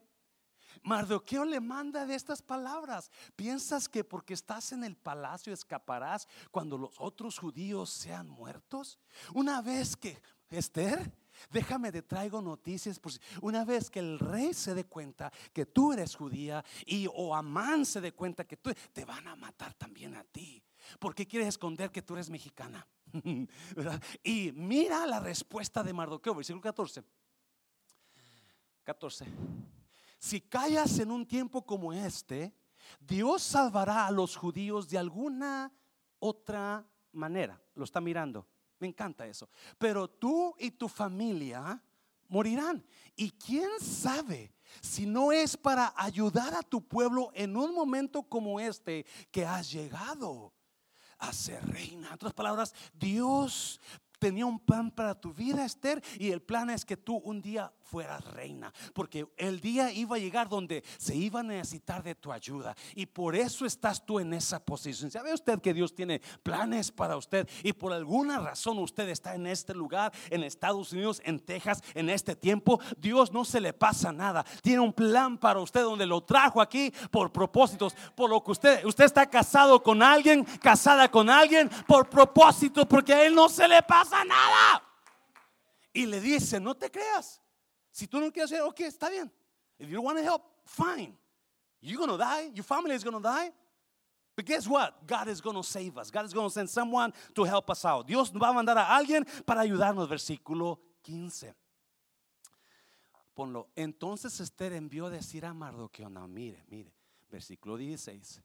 [0.82, 3.10] Mardoqueo le manda de estas palabras.
[3.36, 8.98] ¿Piensas que porque estás en el palacio escaparás cuando los otros judíos sean muertos?
[9.34, 11.12] Una vez que, Esther,
[11.50, 12.98] déjame te traigo noticias.
[12.98, 17.34] Pues, una vez que el rey se dé cuenta que tú eres judía y o
[17.34, 20.62] Amán se dé cuenta que tú, te van a matar también a ti.
[20.98, 22.86] ¿Por qué quieres esconder que tú eres mexicana?
[24.24, 27.02] y mira la respuesta de Mardoqueo, versículo 14.
[28.84, 29.26] 14.
[30.20, 32.54] Si callas en un tiempo como este,
[33.00, 35.72] Dios salvará a los judíos de alguna
[36.18, 37.58] otra manera.
[37.74, 38.46] Lo está mirando.
[38.78, 39.48] Me encanta eso.
[39.78, 41.82] Pero tú y tu familia
[42.28, 42.84] morirán.
[43.16, 44.52] Y quién sabe
[44.82, 49.72] si no es para ayudar a tu pueblo en un momento como este que has
[49.72, 50.52] llegado
[51.18, 52.08] a ser reina?
[52.08, 53.80] En otras palabras, Dios
[54.20, 57.72] tenía un plan para tu vida, Esther, y el plan es que tú un día
[57.80, 62.30] fueras reina, porque el día iba a llegar donde se iba a necesitar de tu
[62.30, 65.10] ayuda, y por eso estás tú en esa posición.
[65.10, 67.48] ¿Sabe usted que Dios tiene planes para usted?
[67.64, 72.10] Y por alguna razón usted está en este lugar, en Estados Unidos, en Texas, en
[72.10, 72.78] este tiempo.
[72.98, 74.44] Dios no se le pasa nada.
[74.62, 78.84] Tiene un plan para usted donde lo trajo aquí por propósitos, por lo que usted,
[78.84, 83.66] usted está casado con alguien, casada con alguien, por propósito, porque a él no se
[83.66, 84.82] le pasa nada.
[85.92, 87.40] Y le dice, no te creas.
[87.90, 89.30] Si tú no quieres hacer, ok, está bien.
[89.78, 91.16] If you want to help, fine.
[91.80, 92.50] You're going to die.
[92.54, 93.50] Your family is going to die.
[94.36, 95.06] But guess what?
[95.06, 96.10] God is going to save us.
[96.10, 98.06] God is going to send someone to help us out.
[98.06, 100.08] Dios va a mandar a alguien para ayudarnos.
[100.08, 101.54] Versículo 15.
[103.34, 103.68] Ponlo.
[103.74, 106.94] Entonces Esther envió a decir a Mardoqueo, no, mire, mire.
[107.30, 108.42] Versículo 16.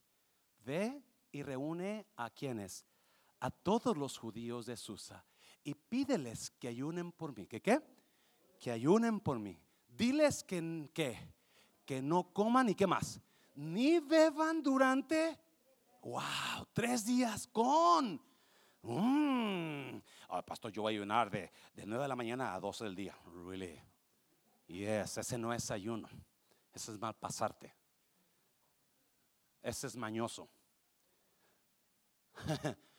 [0.66, 1.02] Ve
[1.32, 2.86] y reúne a quienes?
[3.40, 5.26] A todos los judíos de Susa
[5.66, 7.48] y pídeles que ayunen por mí.
[7.48, 7.82] ¿Qué qué?
[8.60, 9.60] Que ayunen por mí.
[9.90, 11.18] Diles que, que,
[11.86, 13.20] que no coman y qué más.
[13.56, 15.38] Ni beban durante,
[16.04, 18.22] wow, tres días con.
[18.84, 19.98] Mmm.
[20.46, 23.18] pastor, yo voy a ayunar de, de 9 de la mañana a 12 del día.
[23.48, 23.82] Really?
[24.68, 26.08] Yes, ese no es ayuno.
[26.72, 27.74] Ese es mal pasarte.
[29.64, 30.48] Ese es mañoso.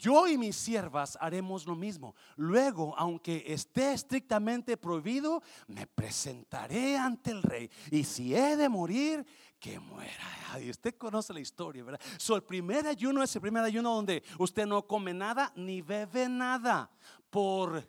[0.00, 2.14] Yo y mis siervas haremos lo mismo.
[2.36, 7.70] Luego, aunque esté estrictamente prohibido, me presentaré ante el rey.
[7.90, 9.26] Y si he de morir,
[9.58, 10.58] que muera.
[10.58, 12.00] Y usted conoce la historia, ¿verdad?
[12.16, 16.30] So, el primer ayuno es el primer ayuno donde usted no come nada ni bebe
[16.30, 16.90] nada
[17.28, 17.86] por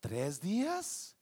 [0.00, 1.16] tres días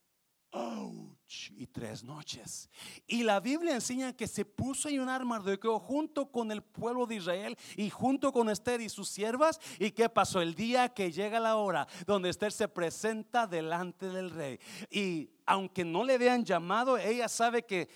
[1.56, 2.70] y tres noches.
[3.06, 7.16] Y la Biblia enseña que se puso a ayunar Mardoqueo junto con el pueblo de
[7.16, 9.60] Israel y junto con Esther y sus siervas.
[9.78, 10.40] ¿Y qué pasó?
[10.40, 14.58] El día que llega la hora donde Esther se presenta delante del rey.
[14.90, 17.88] Y aunque no le habían llamado, ella sabe que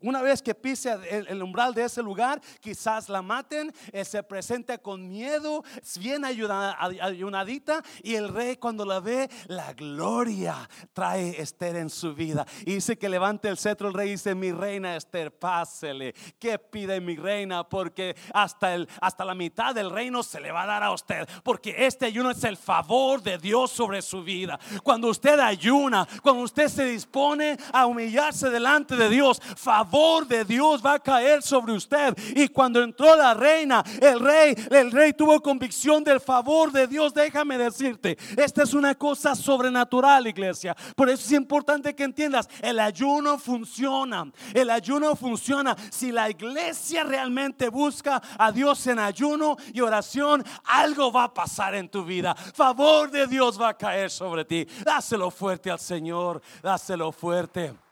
[0.00, 4.78] una vez que pise el, umbral de ese lugar, quizás la maten, eh, se presente
[4.78, 5.64] con miedo,
[5.98, 12.46] bien ayunadita, y el rey cuando la ve, la gloria trae Esther en su vida.
[12.64, 16.14] Y dice que levante el cetro el rey y dice, mi reina Esther, pásele.
[16.38, 17.68] ¿Qué pide mi reina?
[17.68, 21.28] Porque hasta, el, hasta la mitad del reino se le va a dar a usted.
[21.42, 24.60] Porque este ayuno es el favor de Dios sobre su vida.
[24.84, 30.44] Cuando usted ayuna, cuando usted se dispone a humillarse delante de Dios, favor favor de
[30.44, 32.14] Dios va a caer sobre usted.
[32.36, 37.14] Y cuando entró la reina, el rey, el rey tuvo convicción del favor de Dios.
[37.14, 40.76] Déjame decirte, esta es una cosa sobrenatural, iglesia.
[40.94, 44.30] Por eso es importante que entiendas, el ayuno funciona.
[44.52, 45.76] El ayuno funciona.
[45.90, 51.74] Si la iglesia realmente busca a Dios en ayuno y oración, algo va a pasar
[51.74, 52.34] en tu vida.
[52.34, 54.66] Favor de Dios va a caer sobre ti.
[54.84, 56.42] Dáselo fuerte al Señor.
[56.62, 57.87] Dáselo fuerte.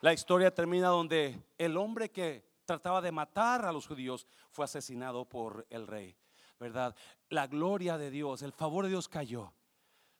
[0.00, 5.28] La historia termina donde el hombre que trataba de matar a los judíos fue asesinado
[5.28, 6.16] por el rey,
[6.60, 6.94] ¿verdad?
[7.30, 9.52] La gloria de Dios, el favor de Dios cayó.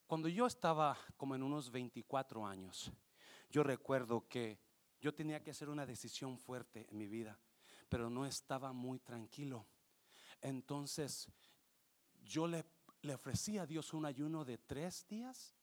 [0.08, 2.90] Cuando yo estaba como en unos 24 años,
[3.50, 4.58] yo recuerdo que
[5.00, 7.38] yo tenía que hacer una decisión fuerte en mi vida,
[7.88, 9.64] pero no estaba muy tranquilo.
[10.40, 11.28] Entonces,
[12.24, 12.64] yo le,
[13.02, 15.54] le ofrecí a Dios un ayuno de tres días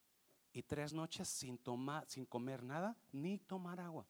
[0.55, 4.07] y tres noches sin tomar, sin comer nada, ni tomar agua.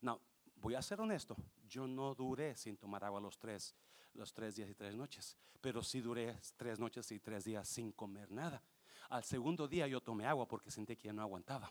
[0.00, 0.18] No,
[0.56, 1.36] voy a ser honesto,
[1.68, 3.74] yo no duré sin tomar agua los tres,
[4.14, 7.92] los tres días y tres noches, pero sí duré tres noches y tres días sin
[7.92, 8.62] comer nada.
[9.10, 11.70] Al segundo día yo tomé agua porque sentí que ya no aguantaba.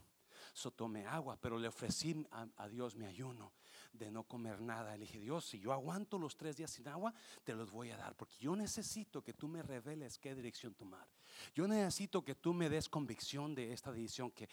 [0.53, 3.53] So tomé agua, pero le ofrecí a, a, Dios mi ayuno
[3.93, 4.95] de no comer nada.
[4.97, 7.97] Le dije, Dios, si yo aguanto los tres días sin agua, te los voy a
[7.97, 11.07] dar, porque yo necesito que tú me reveles qué dirección tomar.
[11.53, 14.49] Yo necesito que tú me des convicción de esta decisión que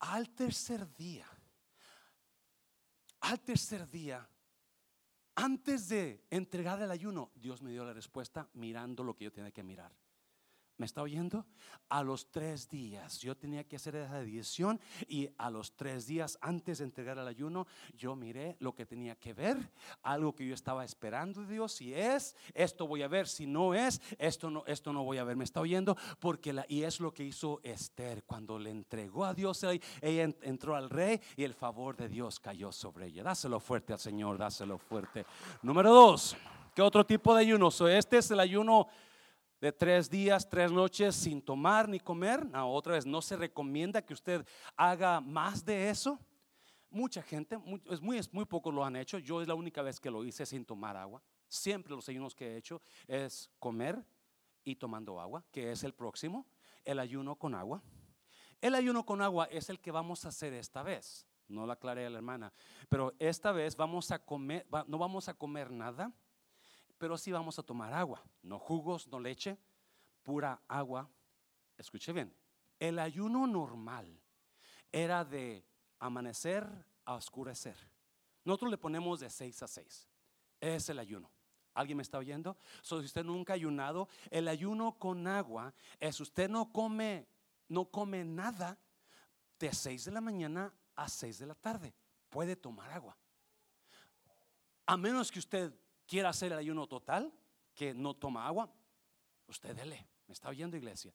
[0.00, 1.26] al tercer día,
[3.20, 4.28] al tercer día,
[5.36, 9.50] antes de entregar el ayuno, Dios me dio la respuesta mirando lo que yo tenía
[9.50, 9.92] que mirar.
[10.78, 11.46] ¿Me está oyendo?
[11.88, 16.36] A los tres días yo tenía que hacer esa decisión y a los tres días
[16.42, 19.70] antes de entregar el ayuno yo miré lo que tenía que ver,
[20.02, 21.72] algo que yo estaba esperando de Dios.
[21.72, 23.26] Si es, esto voy a ver.
[23.26, 25.36] Si no es, esto no, esto no voy a ver.
[25.36, 25.96] ¿Me está oyendo?
[26.20, 29.64] Porque la, y es lo que hizo Esther cuando le entregó a Dios.
[30.02, 33.22] Ella entró al rey y el favor de Dios cayó sobre ella.
[33.22, 35.24] Dáselo fuerte al Señor, dáselo fuerte.
[35.62, 36.36] Número dos,
[36.74, 37.68] ¿qué otro tipo de ayuno?
[37.88, 38.88] este es el ayuno
[39.66, 42.46] de tres días, tres noches sin tomar ni comer.
[42.46, 46.20] No, otra vez, no se recomienda que usted haga más de eso.
[46.88, 47.82] Mucha gente, muy,
[48.16, 49.18] es muy poco lo han hecho.
[49.18, 51.20] Yo es la única vez que lo hice sin tomar agua.
[51.48, 54.00] Siempre los ayunos que he hecho es comer
[54.62, 56.46] y tomando agua, que es el próximo,
[56.84, 57.82] el ayuno con agua.
[58.60, 61.26] El ayuno con agua es el que vamos a hacer esta vez.
[61.48, 62.52] No la aclaré a la hermana,
[62.88, 66.12] pero esta vez vamos a comer, no vamos a comer nada,
[66.98, 69.58] pero sí vamos a tomar agua, no jugos, no leche,
[70.22, 71.08] pura agua.
[71.76, 72.34] Escuche bien,
[72.78, 74.20] el ayuno normal
[74.90, 75.64] era de
[75.98, 76.66] amanecer
[77.04, 77.76] a oscurecer.
[78.44, 80.08] Nosotros le ponemos de 6 a 6.
[80.60, 81.30] Es el ayuno.
[81.74, 82.56] ¿Alguien me está oyendo?
[82.80, 87.28] So, si usted nunca ha ayunado, el ayuno con agua es usted no come,
[87.68, 88.78] no come nada
[89.58, 91.94] de 6 de la mañana a 6 de la tarde.
[92.30, 93.16] Puede tomar agua.
[94.86, 95.74] A menos que usted
[96.06, 97.32] quiera hacer el ayuno total,
[97.74, 98.72] que no toma agua,
[99.46, 100.08] usted dele.
[100.26, 101.14] ¿Me está oyendo, iglesia?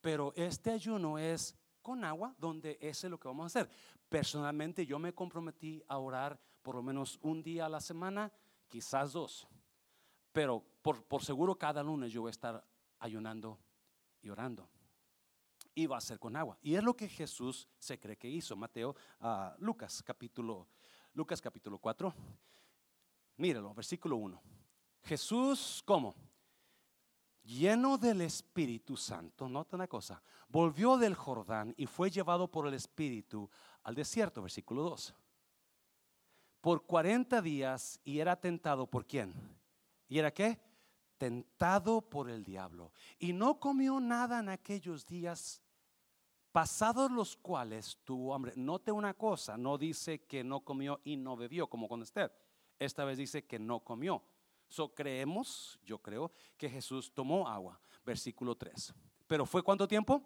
[0.00, 3.70] Pero este ayuno es con agua, donde ese es lo que vamos a hacer.
[4.08, 8.32] Personalmente yo me comprometí a orar por lo menos un día a la semana,
[8.68, 9.46] quizás dos.
[10.32, 12.64] Pero por, por seguro cada lunes yo voy a estar
[12.98, 13.58] ayunando
[14.22, 14.68] y orando.
[15.74, 16.56] Y va a ser con agua.
[16.62, 18.56] Y es lo que Jesús se cree que hizo.
[18.56, 20.68] Mateo, uh, Lucas capítulo,
[21.12, 22.14] Lucas capítulo 4.
[23.36, 24.42] Míralo, versículo 1.
[25.02, 26.14] Jesús, ¿cómo?
[27.44, 32.74] lleno del Espíritu Santo, nota una cosa, volvió del Jordán y fue llevado por el
[32.74, 33.50] Espíritu
[33.82, 35.14] al desierto, versículo 2.
[36.60, 39.34] Por 40 días y era tentado por quién?
[40.08, 40.58] ¿Y era qué?
[41.18, 42.92] Tentado por el diablo.
[43.18, 45.62] Y no comió nada en aquellos días
[46.52, 48.54] pasados los cuales tuvo hambre.
[48.56, 52.32] Note una cosa, no dice que no comió y no bebió como con Esther.
[52.78, 54.22] Esta vez dice que no comió
[54.68, 57.80] So creemos, yo creo, que Jesús tomó agua.
[58.04, 58.92] Versículo 3.
[59.26, 60.22] Pero fue cuánto tiempo?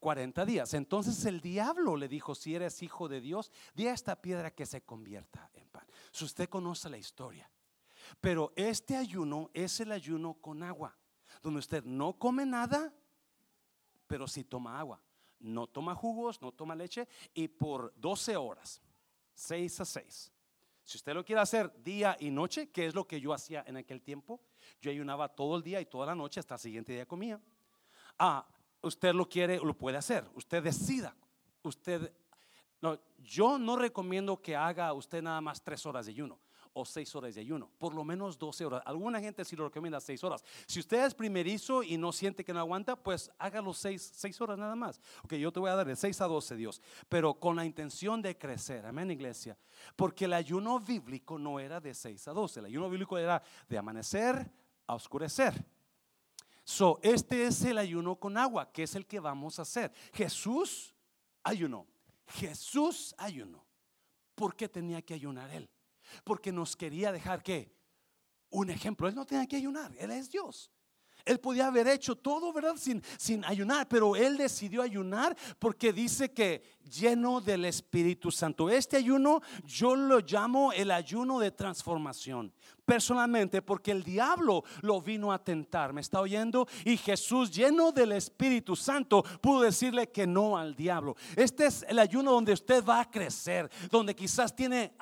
[0.00, 0.74] 40 días.
[0.74, 4.66] Entonces el diablo le dijo, si eres hijo de Dios, di a esta piedra que
[4.66, 5.86] se convierta en pan.
[6.10, 7.50] Si usted conoce la historia.
[8.20, 10.96] Pero este ayuno es el ayuno con agua,
[11.42, 12.92] donde usted no come nada,
[14.06, 15.00] pero sí toma agua.
[15.40, 18.82] No toma jugos, no toma leche y por 12 horas,
[19.34, 20.32] 6 a 6,
[20.88, 23.76] si usted lo quiere hacer día y noche, que es lo que yo hacía en
[23.76, 24.40] aquel tiempo,
[24.80, 27.38] yo ayunaba todo el día y toda la noche hasta el siguiente día comía.
[28.18, 28.48] Ah,
[28.80, 30.24] usted lo quiere, lo puede hacer.
[30.32, 31.14] Usted decida.
[31.62, 32.10] Usted,
[32.80, 36.40] no, yo no recomiendo que haga usted nada más tres horas de ayuno
[36.78, 38.82] o seis horas de ayuno, por lo menos 12 horas.
[38.86, 40.44] Alguna gente sí lo recomienda seis horas.
[40.66, 44.56] Si usted es primerizo y no siente que no aguanta, pues hágalo seis, seis horas
[44.56, 45.00] nada más.
[45.24, 48.22] Ok, yo te voy a dar de 6 a 12, Dios, pero con la intención
[48.22, 48.86] de crecer.
[48.86, 49.58] Amén, iglesia.
[49.96, 53.78] Porque el ayuno bíblico no era de 6 a 12, el ayuno bíblico era de
[53.78, 54.48] amanecer
[54.86, 55.66] a oscurecer.
[56.62, 59.92] So, este es el ayuno con agua, que es el que vamos a hacer.
[60.12, 60.94] Jesús
[61.42, 61.86] ayunó.
[62.26, 63.66] Jesús ayunó.
[64.34, 65.68] ¿Por qué tenía que ayunar él?
[66.24, 67.72] Porque nos quería dejar que
[68.50, 69.08] un ejemplo.
[69.08, 70.70] Él no tenía que ayunar, Él es Dios.
[71.24, 72.76] Él podía haber hecho todo, ¿verdad?
[72.76, 78.70] Sin, sin ayunar, pero él decidió ayunar porque dice que lleno del Espíritu Santo.
[78.70, 82.52] Este ayuno yo lo llamo el ayuno de transformación.
[82.86, 86.66] Personalmente, porque el diablo lo vino a tentar, ¿me está oyendo?
[86.86, 91.14] Y Jesús, lleno del Espíritu Santo, pudo decirle que no al diablo.
[91.36, 94.94] Este es el ayuno donde usted va a crecer, donde quizás tiene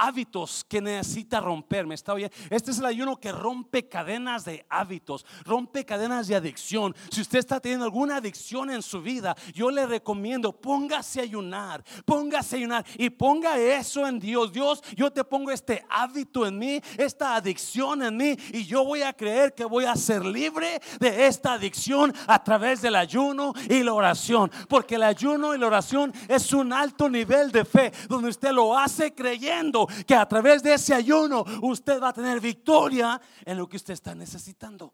[0.00, 1.86] hábitos que necesita romper.
[1.86, 2.34] ¿Me está oyendo?
[2.48, 6.96] Este es el ayuno que rompe cadenas de hábitos, rompe cadenas de adicción.
[7.10, 11.84] Si usted está teniendo alguna adicción en su vida, yo le recomiendo, póngase a ayunar,
[12.04, 14.52] póngase a ayunar y ponga eso en Dios.
[14.52, 19.02] Dios, yo te pongo este hábito en mí, esta adicción en mí y yo voy
[19.02, 23.82] a creer que voy a ser libre de esta adicción a través del ayuno y
[23.82, 24.50] la oración.
[24.68, 28.76] Porque el ayuno y la oración es un alto nivel de fe donde usted lo
[28.76, 33.68] hace creyendo que a través de ese ayuno usted va a tener victoria en lo
[33.68, 34.92] que usted está necesitando.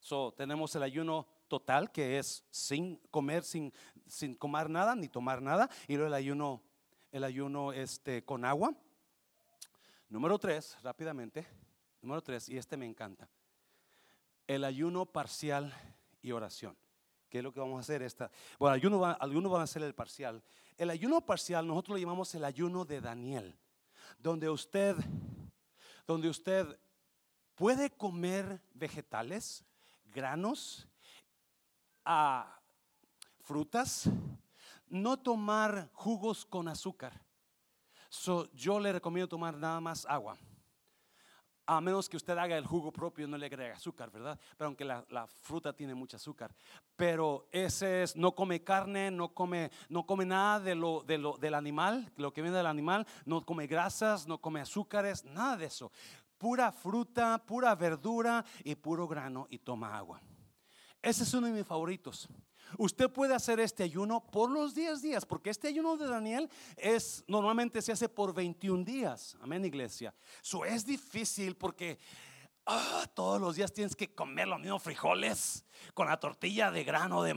[0.00, 3.72] So, tenemos el ayuno total que es sin comer, sin,
[4.06, 5.70] sin comer nada ni tomar nada.
[5.88, 6.62] Y luego el ayuno,
[7.10, 8.74] el ayuno este, con agua.
[10.08, 11.46] Número tres, rápidamente.
[12.02, 13.28] Número tres, y este me encanta.
[14.46, 15.72] El ayuno parcial
[16.20, 16.76] y oración.
[17.30, 18.02] ¿Qué es lo que vamos a hacer?
[18.02, 18.30] Esta?
[18.58, 20.42] Bueno, algunos, van a hacer el parcial.
[20.76, 23.56] El ayuno parcial nosotros lo llamamos el ayuno de Daniel,
[24.18, 24.96] donde usted,
[26.06, 26.78] donde usted
[27.54, 29.64] puede comer vegetales,
[30.06, 30.88] granos,
[32.04, 32.60] ah,
[33.42, 34.10] frutas,
[34.88, 37.20] no tomar jugos con azúcar.
[38.52, 40.36] yo le recomiendo tomar nada más agua.
[41.66, 44.38] A menos que usted haga el jugo propio, no le agrega azúcar, ¿verdad?
[44.56, 46.54] Pero aunque la, la, fruta tiene mucho azúcar.
[46.96, 51.38] Pero ese es, no come carne, no come, no come nada de lo, de lo,
[51.38, 55.66] del animal, lo que viene del animal, no come grasas, no come azúcares, nada de
[55.66, 55.90] eso.
[56.36, 60.20] Pura fruta, pura verdura y puro grano y toma agua.
[61.00, 62.28] Ese es uno de mis favoritos.
[62.78, 67.24] Usted puede hacer este ayuno por los 10 días, porque este ayuno de Daniel es
[67.26, 69.36] normalmente se hace por 21 días.
[69.40, 70.14] Amén, iglesia.
[70.42, 71.98] Eso es difícil porque
[72.66, 77.22] ah, todos los días tienes que comer los mismos frijoles con la tortilla de grano
[77.22, 77.34] de,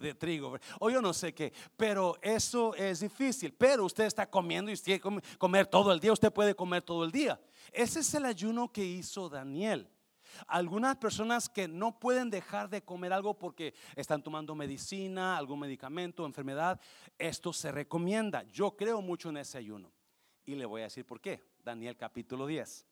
[0.00, 0.58] de, trigo.
[0.80, 3.52] O yo no sé qué, pero eso es difícil.
[3.52, 5.00] Pero usted está comiendo y que
[5.38, 6.12] comer todo el día.
[6.12, 7.40] Usted puede comer todo el día.
[7.72, 9.88] Ese es el ayuno que hizo Daniel.
[10.46, 16.26] Algunas personas que no pueden dejar de comer algo porque están tomando medicina, algún medicamento,
[16.26, 16.80] enfermedad,
[17.18, 18.44] esto se recomienda.
[18.50, 19.92] Yo creo mucho en ese ayuno.
[20.46, 21.42] Y le voy a decir por qué.
[21.64, 22.86] Daniel capítulo 10.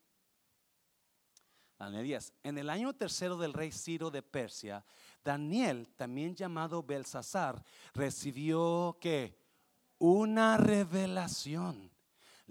[1.78, 2.32] Daniel 10.
[2.44, 4.84] En el año tercero del rey Ciro de Persia,
[5.22, 7.62] Daniel, también llamado Belsasar,
[7.92, 9.38] recibió que
[9.98, 11.91] una revelación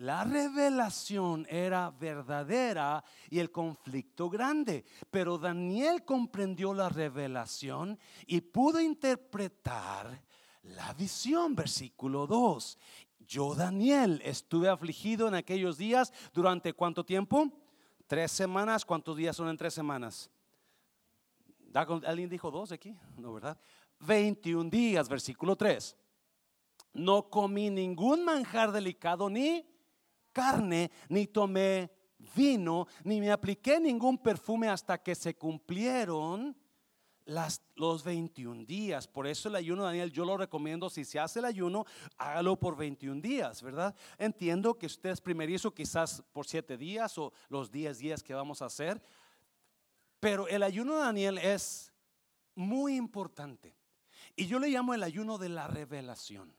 [0.02, 8.82] la revelación era verdadera y el conflicto grande, pero Daniel comprendió la revelación y pudo
[8.82, 10.20] interpretar
[10.64, 12.80] la visión, versículo 2.
[13.28, 17.52] Yo, Daniel, estuve afligido en aquellos días durante cuánto tiempo?
[18.08, 18.84] Tres semanas.
[18.84, 20.32] ¿Cuántos días son en tres semanas?
[21.74, 22.98] ¿Alguien dijo dos aquí?
[23.18, 23.58] No, ¿verdad?
[24.00, 25.96] 21 días, versículo 3.
[26.94, 29.71] No comí ningún manjar delicado ni
[30.32, 31.92] carne, ni tomé
[32.36, 36.56] vino, ni me apliqué ningún perfume hasta que se cumplieron
[37.76, 39.08] los 21 días.
[39.08, 41.86] Por eso el ayuno, Daniel, yo lo recomiendo, si se hace el ayuno,
[42.18, 43.96] hágalo por 21 días, ¿verdad?
[44.18, 48.62] Entiendo que usted es primerizo quizás por 7 días o los 10 días que vamos
[48.62, 49.02] a hacer,
[50.20, 51.94] pero el ayuno Daniel es
[52.56, 53.76] muy importante.
[54.36, 56.54] Y yo le llamo el ayuno de la revelación.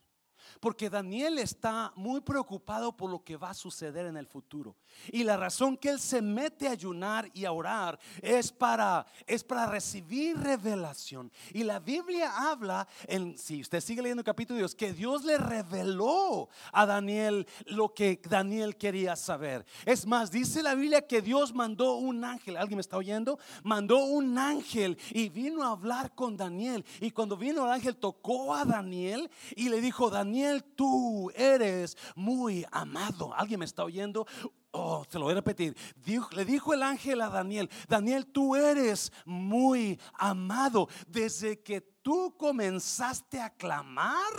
[0.61, 4.77] Porque Daniel está muy preocupado por lo que va a suceder en el futuro.
[5.11, 9.43] Y la razón que él se mete a ayunar y a orar es para, es
[9.43, 11.33] para recibir revelación.
[11.53, 15.25] Y la Biblia habla, en, si usted sigue leyendo el capítulo de Dios, que Dios
[15.25, 19.65] le reveló a Daniel lo que Daniel quería saber.
[19.85, 22.57] Es más, dice la Biblia que Dios mandó un ángel.
[22.57, 23.39] ¿Alguien me está oyendo?
[23.63, 26.85] Mandó un ángel y vino a hablar con Daniel.
[27.01, 31.97] Y cuando vino el ángel tocó a Daniel y le dijo, Daniel, Daniel, tú eres
[32.17, 33.33] muy amado.
[33.33, 34.27] ¿Alguien me está oyendo?
[34.73, 35.77] Oh, te lo voy a repetir.
[36.33, 40.89] le dijo el ángel a Daniel, Daniel, tú eres muy amado.
[41.07, 44.33] Desde que tú comenzaste a clamar,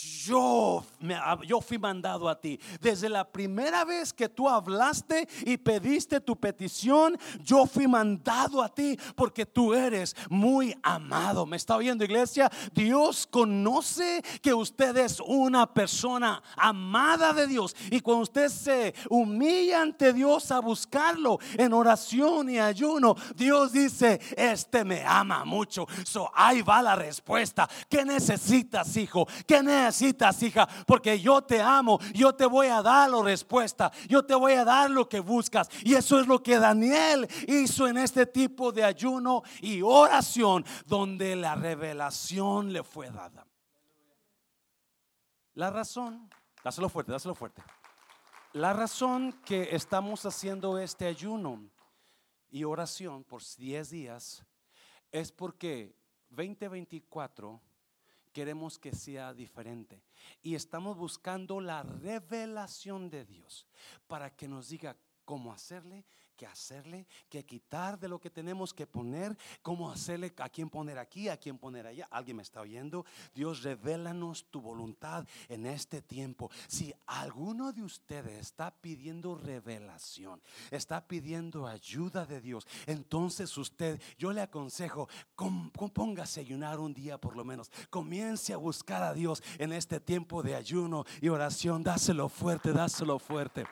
[0.00, 2.58] yo, me, yo fui mandado a ti.
[2.80, 8.68] Desde la primera vez que tú hablaste y pediste tu petición, yo fui mandado a
[8.68, 11.46] ti porque tú eres muy amado.
[11.46, 12.50] ¿Me está oyendo iglesia?
[12.72, 17.74] Dios conoce que usted es una persona amada de Dios.
[17.90, 24.20] Y cuando usted se humilla ante Dios a buscarlo en oración y ayuno, Dios dice,
[24.36, 25.86] este me ama mucho.
[26.04, 27.68] So, ahí va la respuesta.
[27.88, 29.26] ¿Qué necesitas, hijo?
[29.46, 29.89] ¿Qué necesitas?
[29.90, 34.34] Necesitas, hija, porque yo te amo, yo te voy a dar la respuesta, yo te
[34.34, 35.68] voy a dar lo que buscas.
[35.82, 41.34] Y eso es lo que Daniel hizo en este tipo de ayuno y oración, donde
[41.34, 43.46] la revelación le fue dada.
[45.54, 46.30] La razón,
[46.62, 47.62] dáselo fuerte, dáselo fuerte.
[48.52, 51.68] La razón que estamos haciendo este ayuno
[52.48, 54.44] y oración por 10 días
[55.12, 55.96] es porque
[56.30, 57.60] 2024
[58.32, 60.02] queremos que sea diferente.
[60.42, 63.66] Y estamos buscando la revelación de Dios
[64.06, 66.04] para que nos diga cómo hacerle,
[66.40, 70.96] qué hacerle, qué quitar de lo que tenemos que poner, cómo hacerle, a quién poner
[70.96, 72.08] aquí, a quién poner allá.
[72.10, 73.04] ¿Alguien me está oyendo?
[73.34, 76.50] Dios, revélanos tu voluntad en este tiempo.
[76.66, 84.32] Si alguno de ustedes está pidiendo revelación, está pidiendo ayuda de Dios, entonces usted, yo
[84.32, 85.10] le aconsejo,
[85.92, 87.70] póngase a ayunar un día por lo menos.
[87.90, 91.82] Comience a buscar a Dios en este tiempo de ayuno y oración.
[91.82, 93.66] Dáselo fuerte, dáselo fuerte.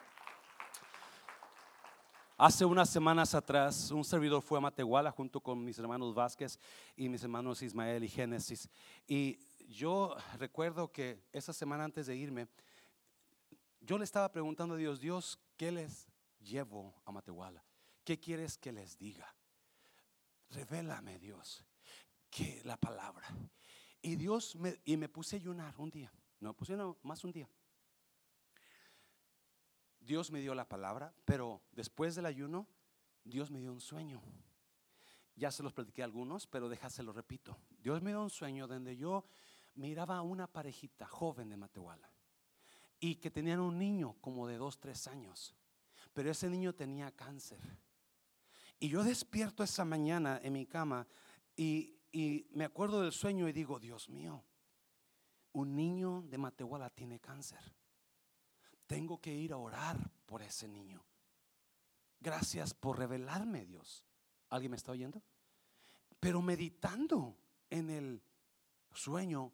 [2.41, 6.61] Hace unas semanas atrás, un servidor fue a Matehuala junto con mis hermanos Vázquez
[6.95, 8.71] y mis hermanos Ismael y Génesis.
[9.09, 12.47] Y yo recuerdo que esa semana antes de irme,
[13.81, 16.07] yo le estaba preguntando a Dios, Dios, ¿qué les
[16.39, 17.65] llevo a Matehuala?
[18.05, 19.35] ¿Qué quieres que les diga?
[20.51, 21.65] Revélame, Dios,
[22.31, 23.27] que la palabra.
[24.01, 26.13] Y Dios me, y me puse a ayunar un día.
[26.39, 27.49] No, puse no, más un día.
[30.09, 32.67] Dios me dio la palabra, pero después del ayuno,
[33.25, 34.23] Dios me dio un sueño.
[35.37, 37.59] Ya se los platiqué a algunos, pero lo repito.
[37.79, 39.27] Dios me dio un sueño donde yo
[39.75, 42.11] miraba a una parejita joven de Matehuala
[42.99, 45.55] y que tenían un niño como de dos, tres años,
[46.15, 47.61] pero ese niño tenía cáncer.
[48.81, 51.07] Y yo despierto esa mañana en mi cama
[51.55, 51.97] y,
[52.53, 54.43] me acuerdo del sueño y digo, Dios mío,
[55.53, 57.61] un niño de Matehuala tiene cáncer.
[58.89, 61.05] Tengo que ir a orar por ese niño.
[62.21, 64.03] Gracias por revelarme, Dios.
[64.49, 65.23] ¿Alguien me está oyendo?
[66.19, 67.37] Pero meditando
[67.69, 68.23] en el
[68.91, 69.53] sueño,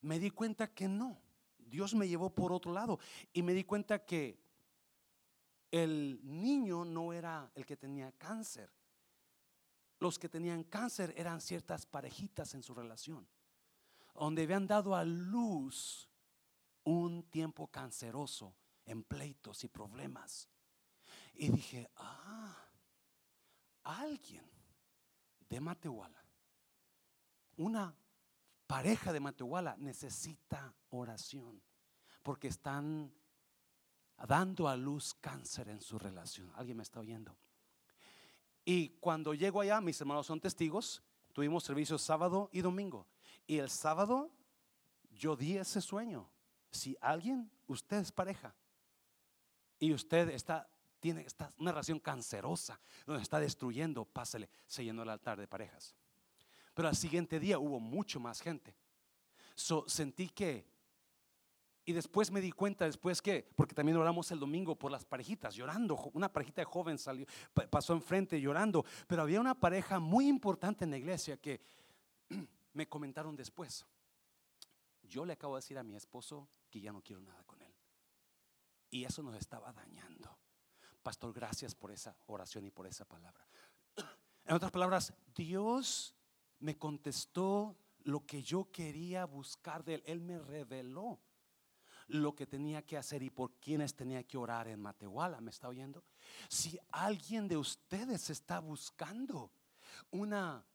[0.00, 1.20] me di cuenta que no.
[1.58, 2.98] Dios me llevó por otro lado
[3.34, 4.40] y me di cuenta que
[5.70, 8.72] el niño no era el que tenía cáncer.
[10.00, 13.28] Los que tenían cáncer eran ciertas parejitas en su relación,
[14.14, 16.08] donde habían dado a luz
[16.84, 18.54] un tiempo canceroso
[18.86, 20.48] en pleitos y problemas.
[21.34, 22.56] Y dije, ah,
[23.84, 24.48] alguien
[25.48, 26.24] de Matehuala,
[27.56, 27.94] una
[28.66, 31.62] pareja de Matehuala necesita oración
[32.22, 33.12] porque están
[34.26, 36.52] dando a luz cáncer en su relación.
[36.54, 37.36] ¿Alguien me está oyendo?
[38.64, 41.02] Y cuando llego allá, mis hermanos son testigos,
[41.32, 43.08] tuvimos servicios sábado y domingo.
[43.46, 44.30] Y el sábado
[45.10, 46.30] yo di ese sueño.
[46.70, 48.54] Si alguien, usted es pareja
[49.82, 50.68] y usted está
[51.00, 55.96] tiene está una relación cancerosa, donde está destruyendo, pásale, se llenó el altar de parejas.
[56.74, 58.76] Pero al siguiente día hubo mucho más gente.
[59.56, 60.64] So, sentí que,
[61.84, 65.56] y después me di cuenta, después que, porque también oramos el domingo por las parejitas,
[65.56, 67.26] llorando, una parejita de joven salió,
[67.68, 71.60] pasó enfrente llorando, pero había una pareja muy importante en la iglesia que
[72.74, 73.84] me comentaron después.
[75.02, 77.42] Yo le acabo de decir a mi esposo que ya no quiero nada.
[78.92, 80.38] Y eso nos estaba dañando.
[81.02, 83.44] Pastor, gracias por esa oración y por esa palabra.
[84.44, 86.14] En otras palabras, Dios
[86.58, 90.02] me contestó lo que yo quería buscar de él.
[90.04, 91.20] Él me reveló
[92.08, 95.40] lo que tenía que hacer y por quienes tenía que orar en Matehuala.
[95.40, 96.04] ¿Me está oyendo?
[96.48, 99.52] Si alguien de ustedes está buscando
[100.10, 100.66] una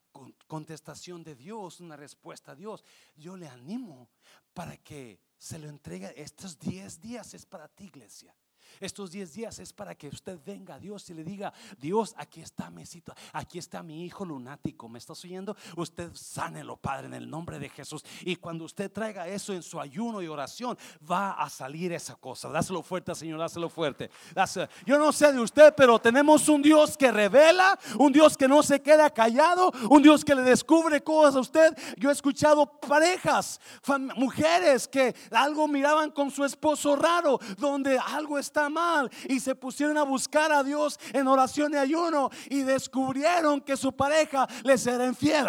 [0.48, 2.84] contestación de Dios, una respuesta a Dios,
[3.16, 4.10] yo le animo
[4.54, 6.14] para que se lo entregue.
[6.22, 8.36] Estos 10 días es para ti, iglesia.
[8.80, 12.42] Estos 10 días es para que usted venga a Dios y le diga, Dios, aquí
[12.42, 12.84] está mi
[13.34, 15.56] aquí está mi hijo lunático, ¿me estás oyendo?
[15.76, 18.04] Usted sánelo, Padre, en el nombre de Jesús.
[18.22, 20.78] Y cuando usted traiga eso en su ayuno y oración,
[21.10, 22.50] va a salir esa cosa.
[22.50, 24.10] Dáselo fuerte, Señor, dáselo fuerte.
[24.86, 28.64] Yo no sé de usted, pero tenemos un Dios que revela, un Dios que no
[28.64, 31.78] se queda callado, un Dios que le descubre cosas a usted.
[31.98, 33.60] Yo he escuchado parejas,
[34.16, 39.98] mujeres que algo miraban con su esposo raro, donde algo está mal y se pusieron
[39.98, 45.06] a buscar a Dios en oración y ayuno y descubrieron que su pareja les era
[45.06, 45.48] infiel.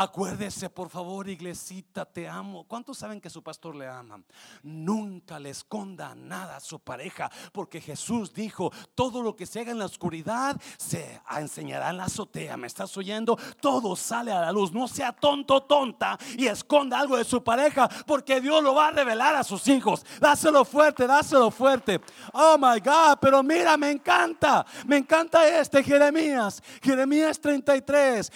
[0.00, 2.62] Acuérdese, por favor, iglesita, te amo.
[2.68, 4.22] ¿Cuántos saben que su pastor le ama?
[4.62, 9.72] Nunca le esconda nada a su pareja, porque Jesús dijo, todo lo que se haga
[9.72, 12.56] en la oscuridad se enseñará en la azotea.
[12.56, 13.36] ¿Me estás oyendo?
[13.60, 14.72] Todo sale a la luz.
[14.72, 18.92] No sea tonto, tonta y esconda algo de su pareja, porque Dios lo va a
[18.92, 20.06] revelar a sus hijos.
[20.20, 22.00] Dáselo fuerte, dáselo fuerte.
[22.34, 24.64] Oh my God, pero mira, me encanta.
[24.86, 26.62] Me encanta este Jeremías.
[26.82, 28.30] Jeremías 33.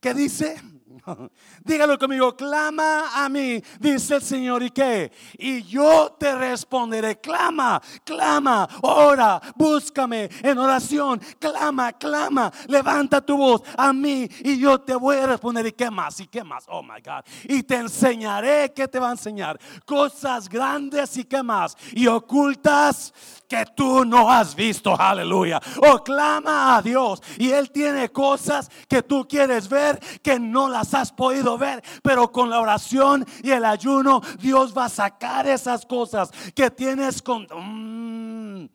[0.00, 0.77] ¿Qué dice?
[1.64, 5.12] Dígalo conmigo, clama a mí, dice el Señor, ¿y qué?
[5.38, 13.62] Y yo te responderé, clama, clama, ora, búscame en oración, clama, clama, levanta tu voz
[13.76, 16.20] a mí y yo te voy a responder, ¿y qué más?
[16.20, 16.64] ¿Y qué más?
[16.68, 17.24] Oh my God.
[17.44, 19.58] Y te enseñaré, ¿qué te va a enseñar?
[19.84, 21.76] Cosas grandes y qué más?
[21.92, 23.12] Y ocultas
[23.48, 25.60] que tú no has visto, aleluya.
[25.90, 27.22] O clama a Dios.
[27.38, 32.30] Y Él tiene cosas que tú quieres ver que no las has podido ver, pero
[32.30, 37.46] con la oración y el ayuno Dios va a sacar esas cosas que tienes con...
[37.50, 38.68] Mm,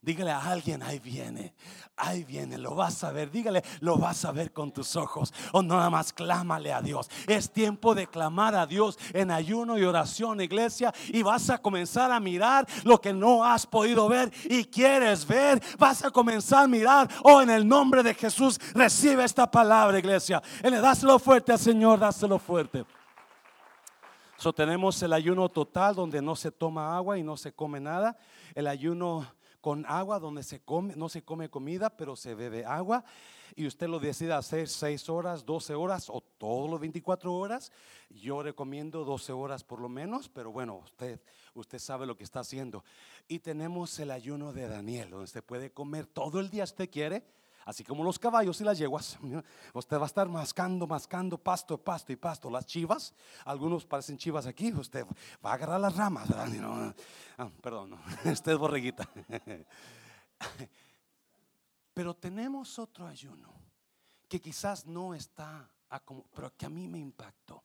[0.00, 1.54] dígale a alguien, ahí viene,
[2.00, 5.32] ahí viene, lo vas a ver, dígale, lo vas a ver con tus ojos.
[5.52, 7.10] O nada más clámale a Dios.
[7.26, 12.10] Es tiempo de clamar a Dios en ayuno y oración, iglesia, y vas a comenzar
[12.10, 15.62] a mirar lo que no has podido ver y quieres ver.
[15.78, 20.42] Vas a comenzar a mirar, oh, en el nombre de Jesús, recibe esta palabra, iglesia.
[20.62, 22.84] Dáselo fuerte al Señor, dáselo fuerte.
[24.36, 28.16] So, tenemos el ayuno total donde no se toma agua y no se come nada.
[28.54, 29.30] El ayuno
[29.60, 30.42] con agua donde
[30.96, 33.04] no se come comida, pero se bebe agua.
[33.56, 37.72] Y usted lo decide hacer 6 horas, 12 horas o todos los 24 horas.
[38.08, 41.20] Yo recomiendo 12 horas por lo menos, pero bueno, usted,
[41.54, 42.84] usted sabe lo que está haciendo.
[43.28, 46.90] Y tenemos el ayuno de Daniel, donde se puede comer todo el día si usted
[46.90, 47.24] quiere
[47.64, 49.18] Así como los caballos y las yeguas.
[49.74, 52.50] Usted va a estar mascando, mascando pasto, pasto y pasto.
[52.50, 54.72] Las chivas, algunos parecen chivas aquí.
[54.72, 55.06] Usted
[55.44, 56.28] va a agarrar las ramas.
[57.38, 59.08] Ah, perdón, usted es borreguita.
[61.94, 63.52] Pero tenemos otro ayuno
[64.28, 65.68] que quizás no está,
[66.32, 67.62] pero que a mí me impactó.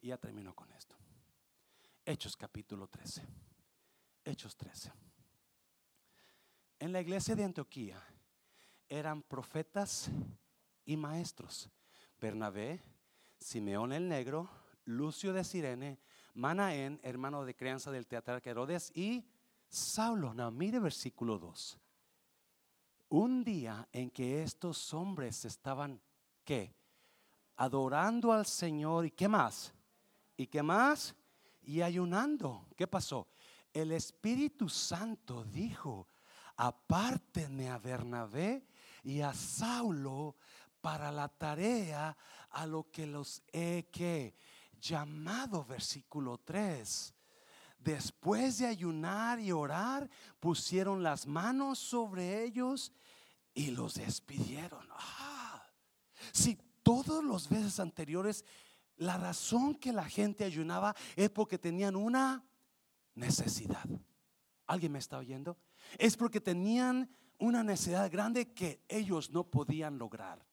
[0.00, 0.96] Y ya termino con esto.
[2.04, 3.22] Hechos capítulo 13.
[4.24, 4.92] Hechos 13.
[6.80, 8.02] En la iglesia de Antioquía
[8.88, 10.10] eran profetas
[10.84, 11.70] y maestros.
[12.20, 12.80] Bernabé,
[13.38, 14.48] Simeón el Negro,
[14.84, 15.98] Lucio de Sirene,
[16.34, 19.24] Manaén, hermano de crianza del teatral Herodes, y
[19.68, 20.34] Saulo.
[20.34, 21.78] No, mire versículo 2.
[23.10, 26.00] Un día en que estos hombres estaban,
[26.44, 26.74] ¿qué?
[27.56, 29.72] Adorando al Señor y qué más?
[30.36, 31.14] ¿Y qué más?
[31.62, 32.68] Y ayunando.
[32.76, 33.28] ¿Qué pasó?
[33.72, 36.08] El Espíritu Santo dijo,
[36.56, 38.67] apártenme a Bernabé
[39.02, 40.36] y a Saulo
[40.80, 42.16] para la tarea
[42.50, 44.34] a lo que los he que
[44.80, 47.14] llamado versículo 3.
[47.78, 50.08] Después de ayunar y orar,
[50.40, 52.92] pusieron las manos sobre ellos
[53.54, 54.86] y los despidieron.
[54.90, 55.62] Ah,
[56.32, 58.44] si todos los veces anteriores,
[58.96, 62.44] la razón que la gente ayunaba es porque tenían una
[63.14, 63.84] necesidad.
[64.66, 65.56] ¿Alguien me está oyendo?
[65.98, 67.08] Es porque tenían
[67.38, 70.44] una necesidad grande que ellos no podían lograr.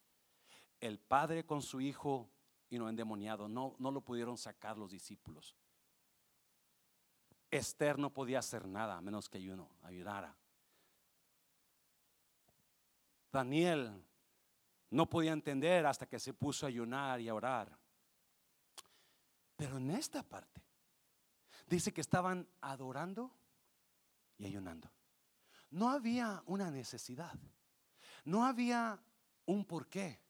[0.79, 2.29] El padre con su hijo
[2.69, 5.55] y no endemoniado, no, no lo pudieron sacar los discípulos.
[7.49, 10.35] Esther no podía hacer nada a menos que uno ayudara.
[13.31, 14.03] Daniel
[14.91, 17.77] no podía entender hasta que se puso a ayunar y a orar.
[19.55, 20.61] Pero en esta parte
[21.67, 23.31] dice que estaban adorando
[24.37, 24.94] y ayunando
[25.75, 27.37] no había una necesidad,
[28.23, 28.97] no había
[29.45, 30.21] un porqué,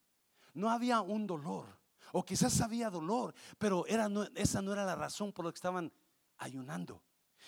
[0.55, 1.67] no había un dolor,
[2.13, 5.93] o quizás había dolor, pero era, esa no era la razón por la que estaban
[6.37, 7.03] ayunando.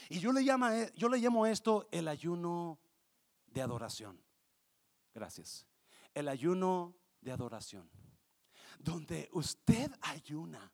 [0.09, 2.79] Y yo le, llamo, yo le llamo esto el ayuno
[3.47, 4.21] de adoración.
[5.11, 5.65] Gracias.
[6.13, 7.89] El ayuno de adoración.
[8.77, 10.71] Donde usted ayuna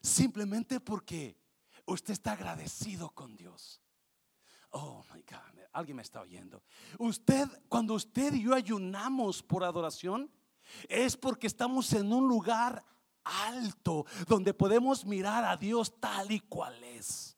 [0.00, 1.38] simplemente porque
[1.86, 3.83] usted está agradecido con Dios.
[4.76, 6.62] Oh my God, alguien me está oyendo.
[6.98, 10.28] Usted, cuando usted y yo ayunamos por adoración,
[10.88, 12.84] es porque estamos en un lugar
[13.22, 17.36] alto donde podemos mirar a Dios tal y cual es.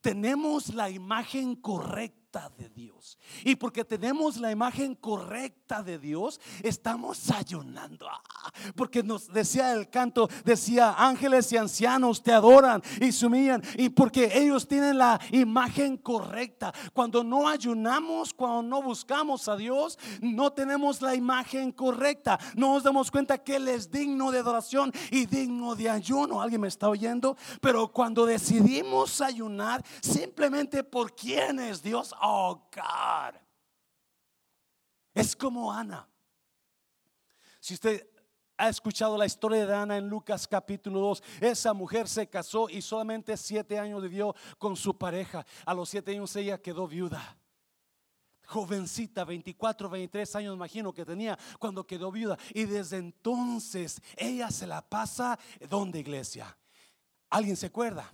[0.00, 2.18] Tenemos la imagen correcta
[2.56, 3.18] de Dios.
[3.44, 8.06] Y porque tenemos la imagen correcta de Dios, estamos ayunando.
[8.08, 13.62] Ah, porque nos decía el canto, decía, ángeles y ancianos te adoran y se humillan.
[13.76, 16.72] Y porque ellos tienen la imagen correcta.
[16.92, 22.38] Cuando no ayunamos, cuando no buscamos a Dios, no tenemos la imagen correcta.
[22.54, 26.40] No nos damos cuenta que Él es digno de adoración y digno de ayuno.
[26.40, 27.36] ¿Alguien me está oyendo?
[27.60, 33.40] Pero cuando decidimos ayunar, simplemente por quién es Dios, oh God.
[35.14, 36.08] Es como Ana.
[37.60, 38.08] Si usted
[38.58, 41.22] ha escuchado la historia de Ana en Lucas capítulo 2.
[41.40, 45.46] Esa mujer se casó y solamente siete años vivió con su pareja.
[45.64, 47.38] A los siete años ella quedó viuda.
[48.46, 52.36] Jovencita, 24, 23 años imagino que tenía cuando quedó viuda.
[52.52, 56.58] Y desde entonces ella se la pasa, ¿dónde iglesia?
[57.30, 58.12] ¿Alguien se acuerda?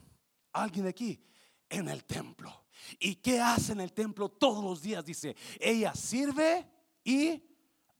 [0.52, 1.24] ¿Alguien de aquí?
[1.70, 2.63] En el templo.
[2.98, 5.04] ¿Y qué hace en el templo todos los días?
[5.04, 6.66] Dice, ella sirve
[7.04, 7.42] y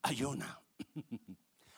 [0.02, 0.60] ayuna.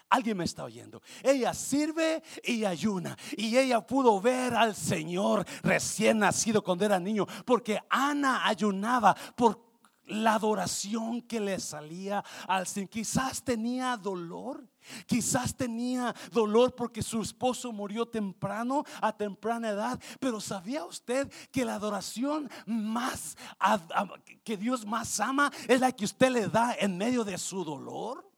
[0.08, 1.02] Alguien me está oyendo.
[1.22, 3.16] Ella sirve y ayuna.
[3.36, 7.26] Y ella pudo ver al Señor recién nacido cuando era niño.
[7.44, 9.65] Porque Ana ayunaba por
[10.06, 12.90] la adoración que le salía al Señor.
[12.90, 14.68] Quizás tenía dolor.
[15.06, 20.00] Quizás tenía dolor porque su esposo murió temprano, a temprana edad.
[20.20, 23.36] Pero ¿sabía usted que la adoración más
[24.44, 28.30] que Dios más ama es la que usted le da en medio de su dolor?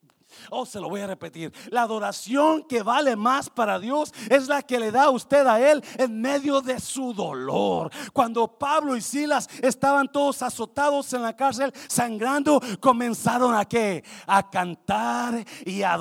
[0.49, 1.53] Oh, se lo voy a repetir.
[1.69, 5.83] La adoración que vale más para Dios es la que le da usted a Él
[5.97, 7.91] en medio de su dolor.
[8.13, 14.03] Cuando Pablo y Silas estaban todos azotados en la cárcel, sangrando, comenzaron a qué?
[14.27, 15.97] A cantar y a,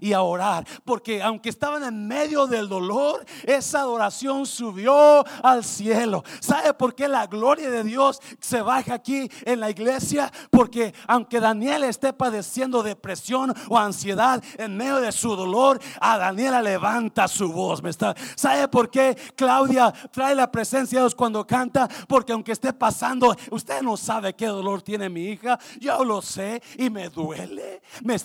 [0.00, 0.66] y a orar.
[0.84, 6.24] Porque aunque estaban en medio del dolor, esa adoración subió al cielo.
[6.40, 10.32] ¿Sabe por qué la gloria de Dios se baja aquí en la iglesia?
[10.50, 16.60] Porque aunque Daniel esté padeciendo depresión o ansiedad en medio de su dolor, a Daniela
[16.62, 17.82] levanta su voz.
[17.82, 18.14] ¿Me está?
[18.34, 21.88] ¿Sabe por qué Claudia trae la presencia de Dios cuando canta?
[22.08, 25.58] Porque aunque esté pasando, usted no sabe qué dolor tiene mi hija.
[25.78, 27.69] Yo lo sé y me duele.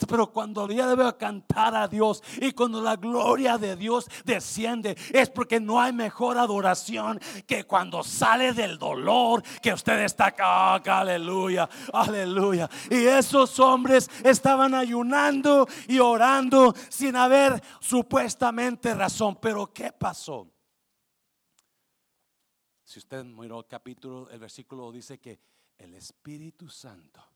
[0.08, 5.30] Pero cuando ella debe cantar a Dios y cuando la gloria de Dios desciende, es
[5.30, 10.76] porque no hay mejor adoración que cuando sale del dolor que usted está acá.
[10.76, 12.70] aleluya, aleluya.
[12.90, 19.38] Y esos hombres estaban ayunando y orando sin haber supuestamente razón.
[19.42, 20.48] Pero ¿qué pasó?
[22.84, 25.40] Si usted miró el capítulo, el versículo dice que
[25.78, 27.35] el Espíritu Santo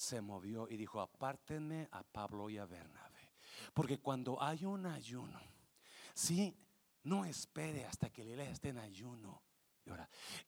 [0.00, 3.34] se movió y dijo, apártenme a Pablo y a Bernabé.
[3.74, 5.38] Porque cuando hay un ayuno,
[6.14, 6.56] sí,
[7.02, 9.42] no espere hasta que le esté en ayuno.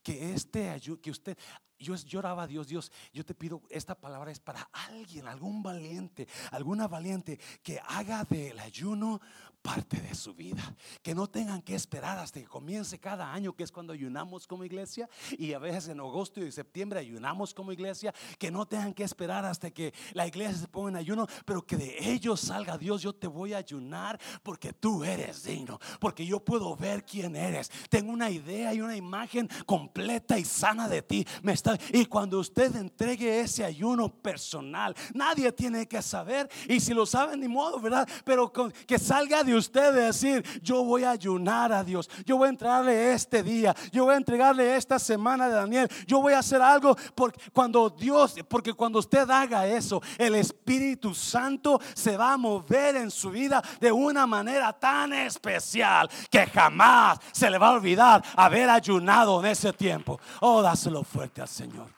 [0.03, 1.37] Que este ayuno, que usted,
[1.79, 6.27] yo lloraba a Dios, Dios, yo te pido, esta palabra es para alguien, algún valiente,
[6.51, 9.21] alguna valiente que haga del ayuno
[9.63, 10.75] parte de su vida.
[11.03, 14.65] Que no tengan que esperar hasta que comience cada año, que es cuando ayunamos como
[14.65, 15.09] iglesia.
[15.39, 18.13] Y a veces en agosto y septiembre ayunamos como iglesia.
[18.39, 21.77] Que no tengan que esperar hasta que la iglesia se ponga en ayuno, pero que
[21.77, 23.03] de ellos salga Dios.
[23.03, 25.79] Yo te voy a ayunar porque tú eres digno.
[26.01, 27.71] Porque yo puedo ver quién eres.
[27.89, 31.27] Tengo una idea y una imagen completa y sana de ti.
[31.43, 36.49] Me está, y cuando usted entregue ese ayuno personal, nadie tiene que saber.
[36.69, 38.09] Y si lo saben, ni modo, ¿verdad?
[38.25, 43.13] Pero que salga usted decir, yo voy a ayunar a Dios, yo voy a entregarle
[43.13, 46.97] este día, yo voy a entregarle esta semana de Daniel, yo voy a hacer algo
[47.15, 52.97] porque cuando Dios, porque cuando usted haga eso, el Espíritu Santo se va a mover
[52.97, 58.23] en su vida de una manera tan especial que jamás se le va a olvidar
[58.37, 60.21] haber ayunado en ese tiempo.
[60.41, 61.89] Oh, dáselo fuerte al Señor.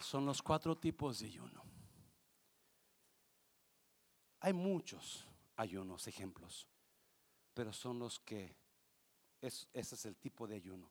[0.00, 1.59] Son los cuatro tipos de ayuno.
[4.40, 5.26] Hay muchos
[5.56, 6.66] ayunos, ejemplos,
[7.52, 8.56] pero son los que,
[9.40, 10.90] ese es el tipo de ayuno.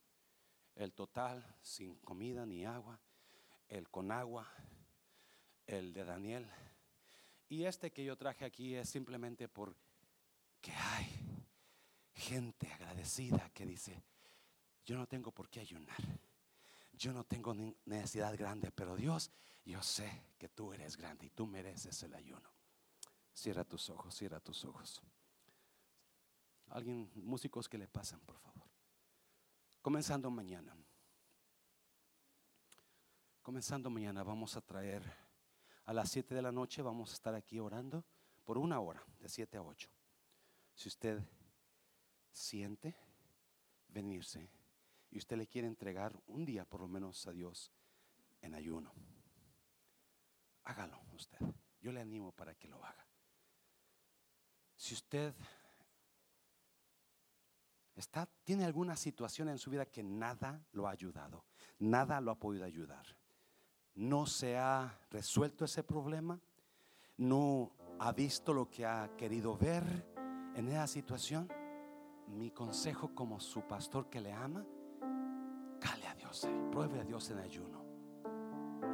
[0.75, 2.99] El total, sin comida ni agua,
[3.67, 4.47] el con agua,
[5.65, 6.49] el de Daniel.
[7.49, 9.75] Y este que yo traje aquí es simplemente por
[10.61, 11.07] que hay
[12.13, 14.03] gente agradecida que dice,
[14.85, 15.97] yo no tengo por qué ayunar.
[16.93, 19.31] Yo no tengo necesidad grande, pero Dios,
[19.63, 22.58] yo sé que tú eres grande y tú mereces el ayuno.
[23.39, 25.01] Cierra tus ojos, cierra tus ojos.
[26.67, 28.67] Alguien, músicos que le pasan, por favor.
[29.81, 30.75] Comenzando mañana.
[33.41, 35.01] Comenzando mañana vamos a traer
[35.85, 38.03] a las 7 de la noche, vamos a estar aquí orando
[38.43, 39.89] por una hora, de 7 a 8.
[40.75, 41.23] Si usted
[42.33, 42.93] siente
[43.87, 44.49] venirse
[45.11, 47.71] y usted le quiere entregar un día por lo menos a Dios
[48.41, 48.91] en ayuno,
[50.65, 51.39] hágalo usted.
[51.79, 53.08] Yo le animo para que lo haga.
[54.79, 55.33] Si usted
[57.97, 61.43] está, tiene alguna situación en su vida que nada lo ha ayudado,
[61.79, 63.05] nada lo ha podido ayudar,
[63.95, 66.39] no se ha resuelto ese problema,
[67.17, 69.83] no ha visto lo que ha querido ver
[70.55, 71.49] en esa situación,
[72.27, 74.65] mi consejo como su pastor que le ama,
[75.81, 77.83] cale a Dios, pruebe a Dios en ayuno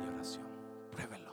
[0.01, 0.47] y oración,
[0.91, 1.24] pruébelo.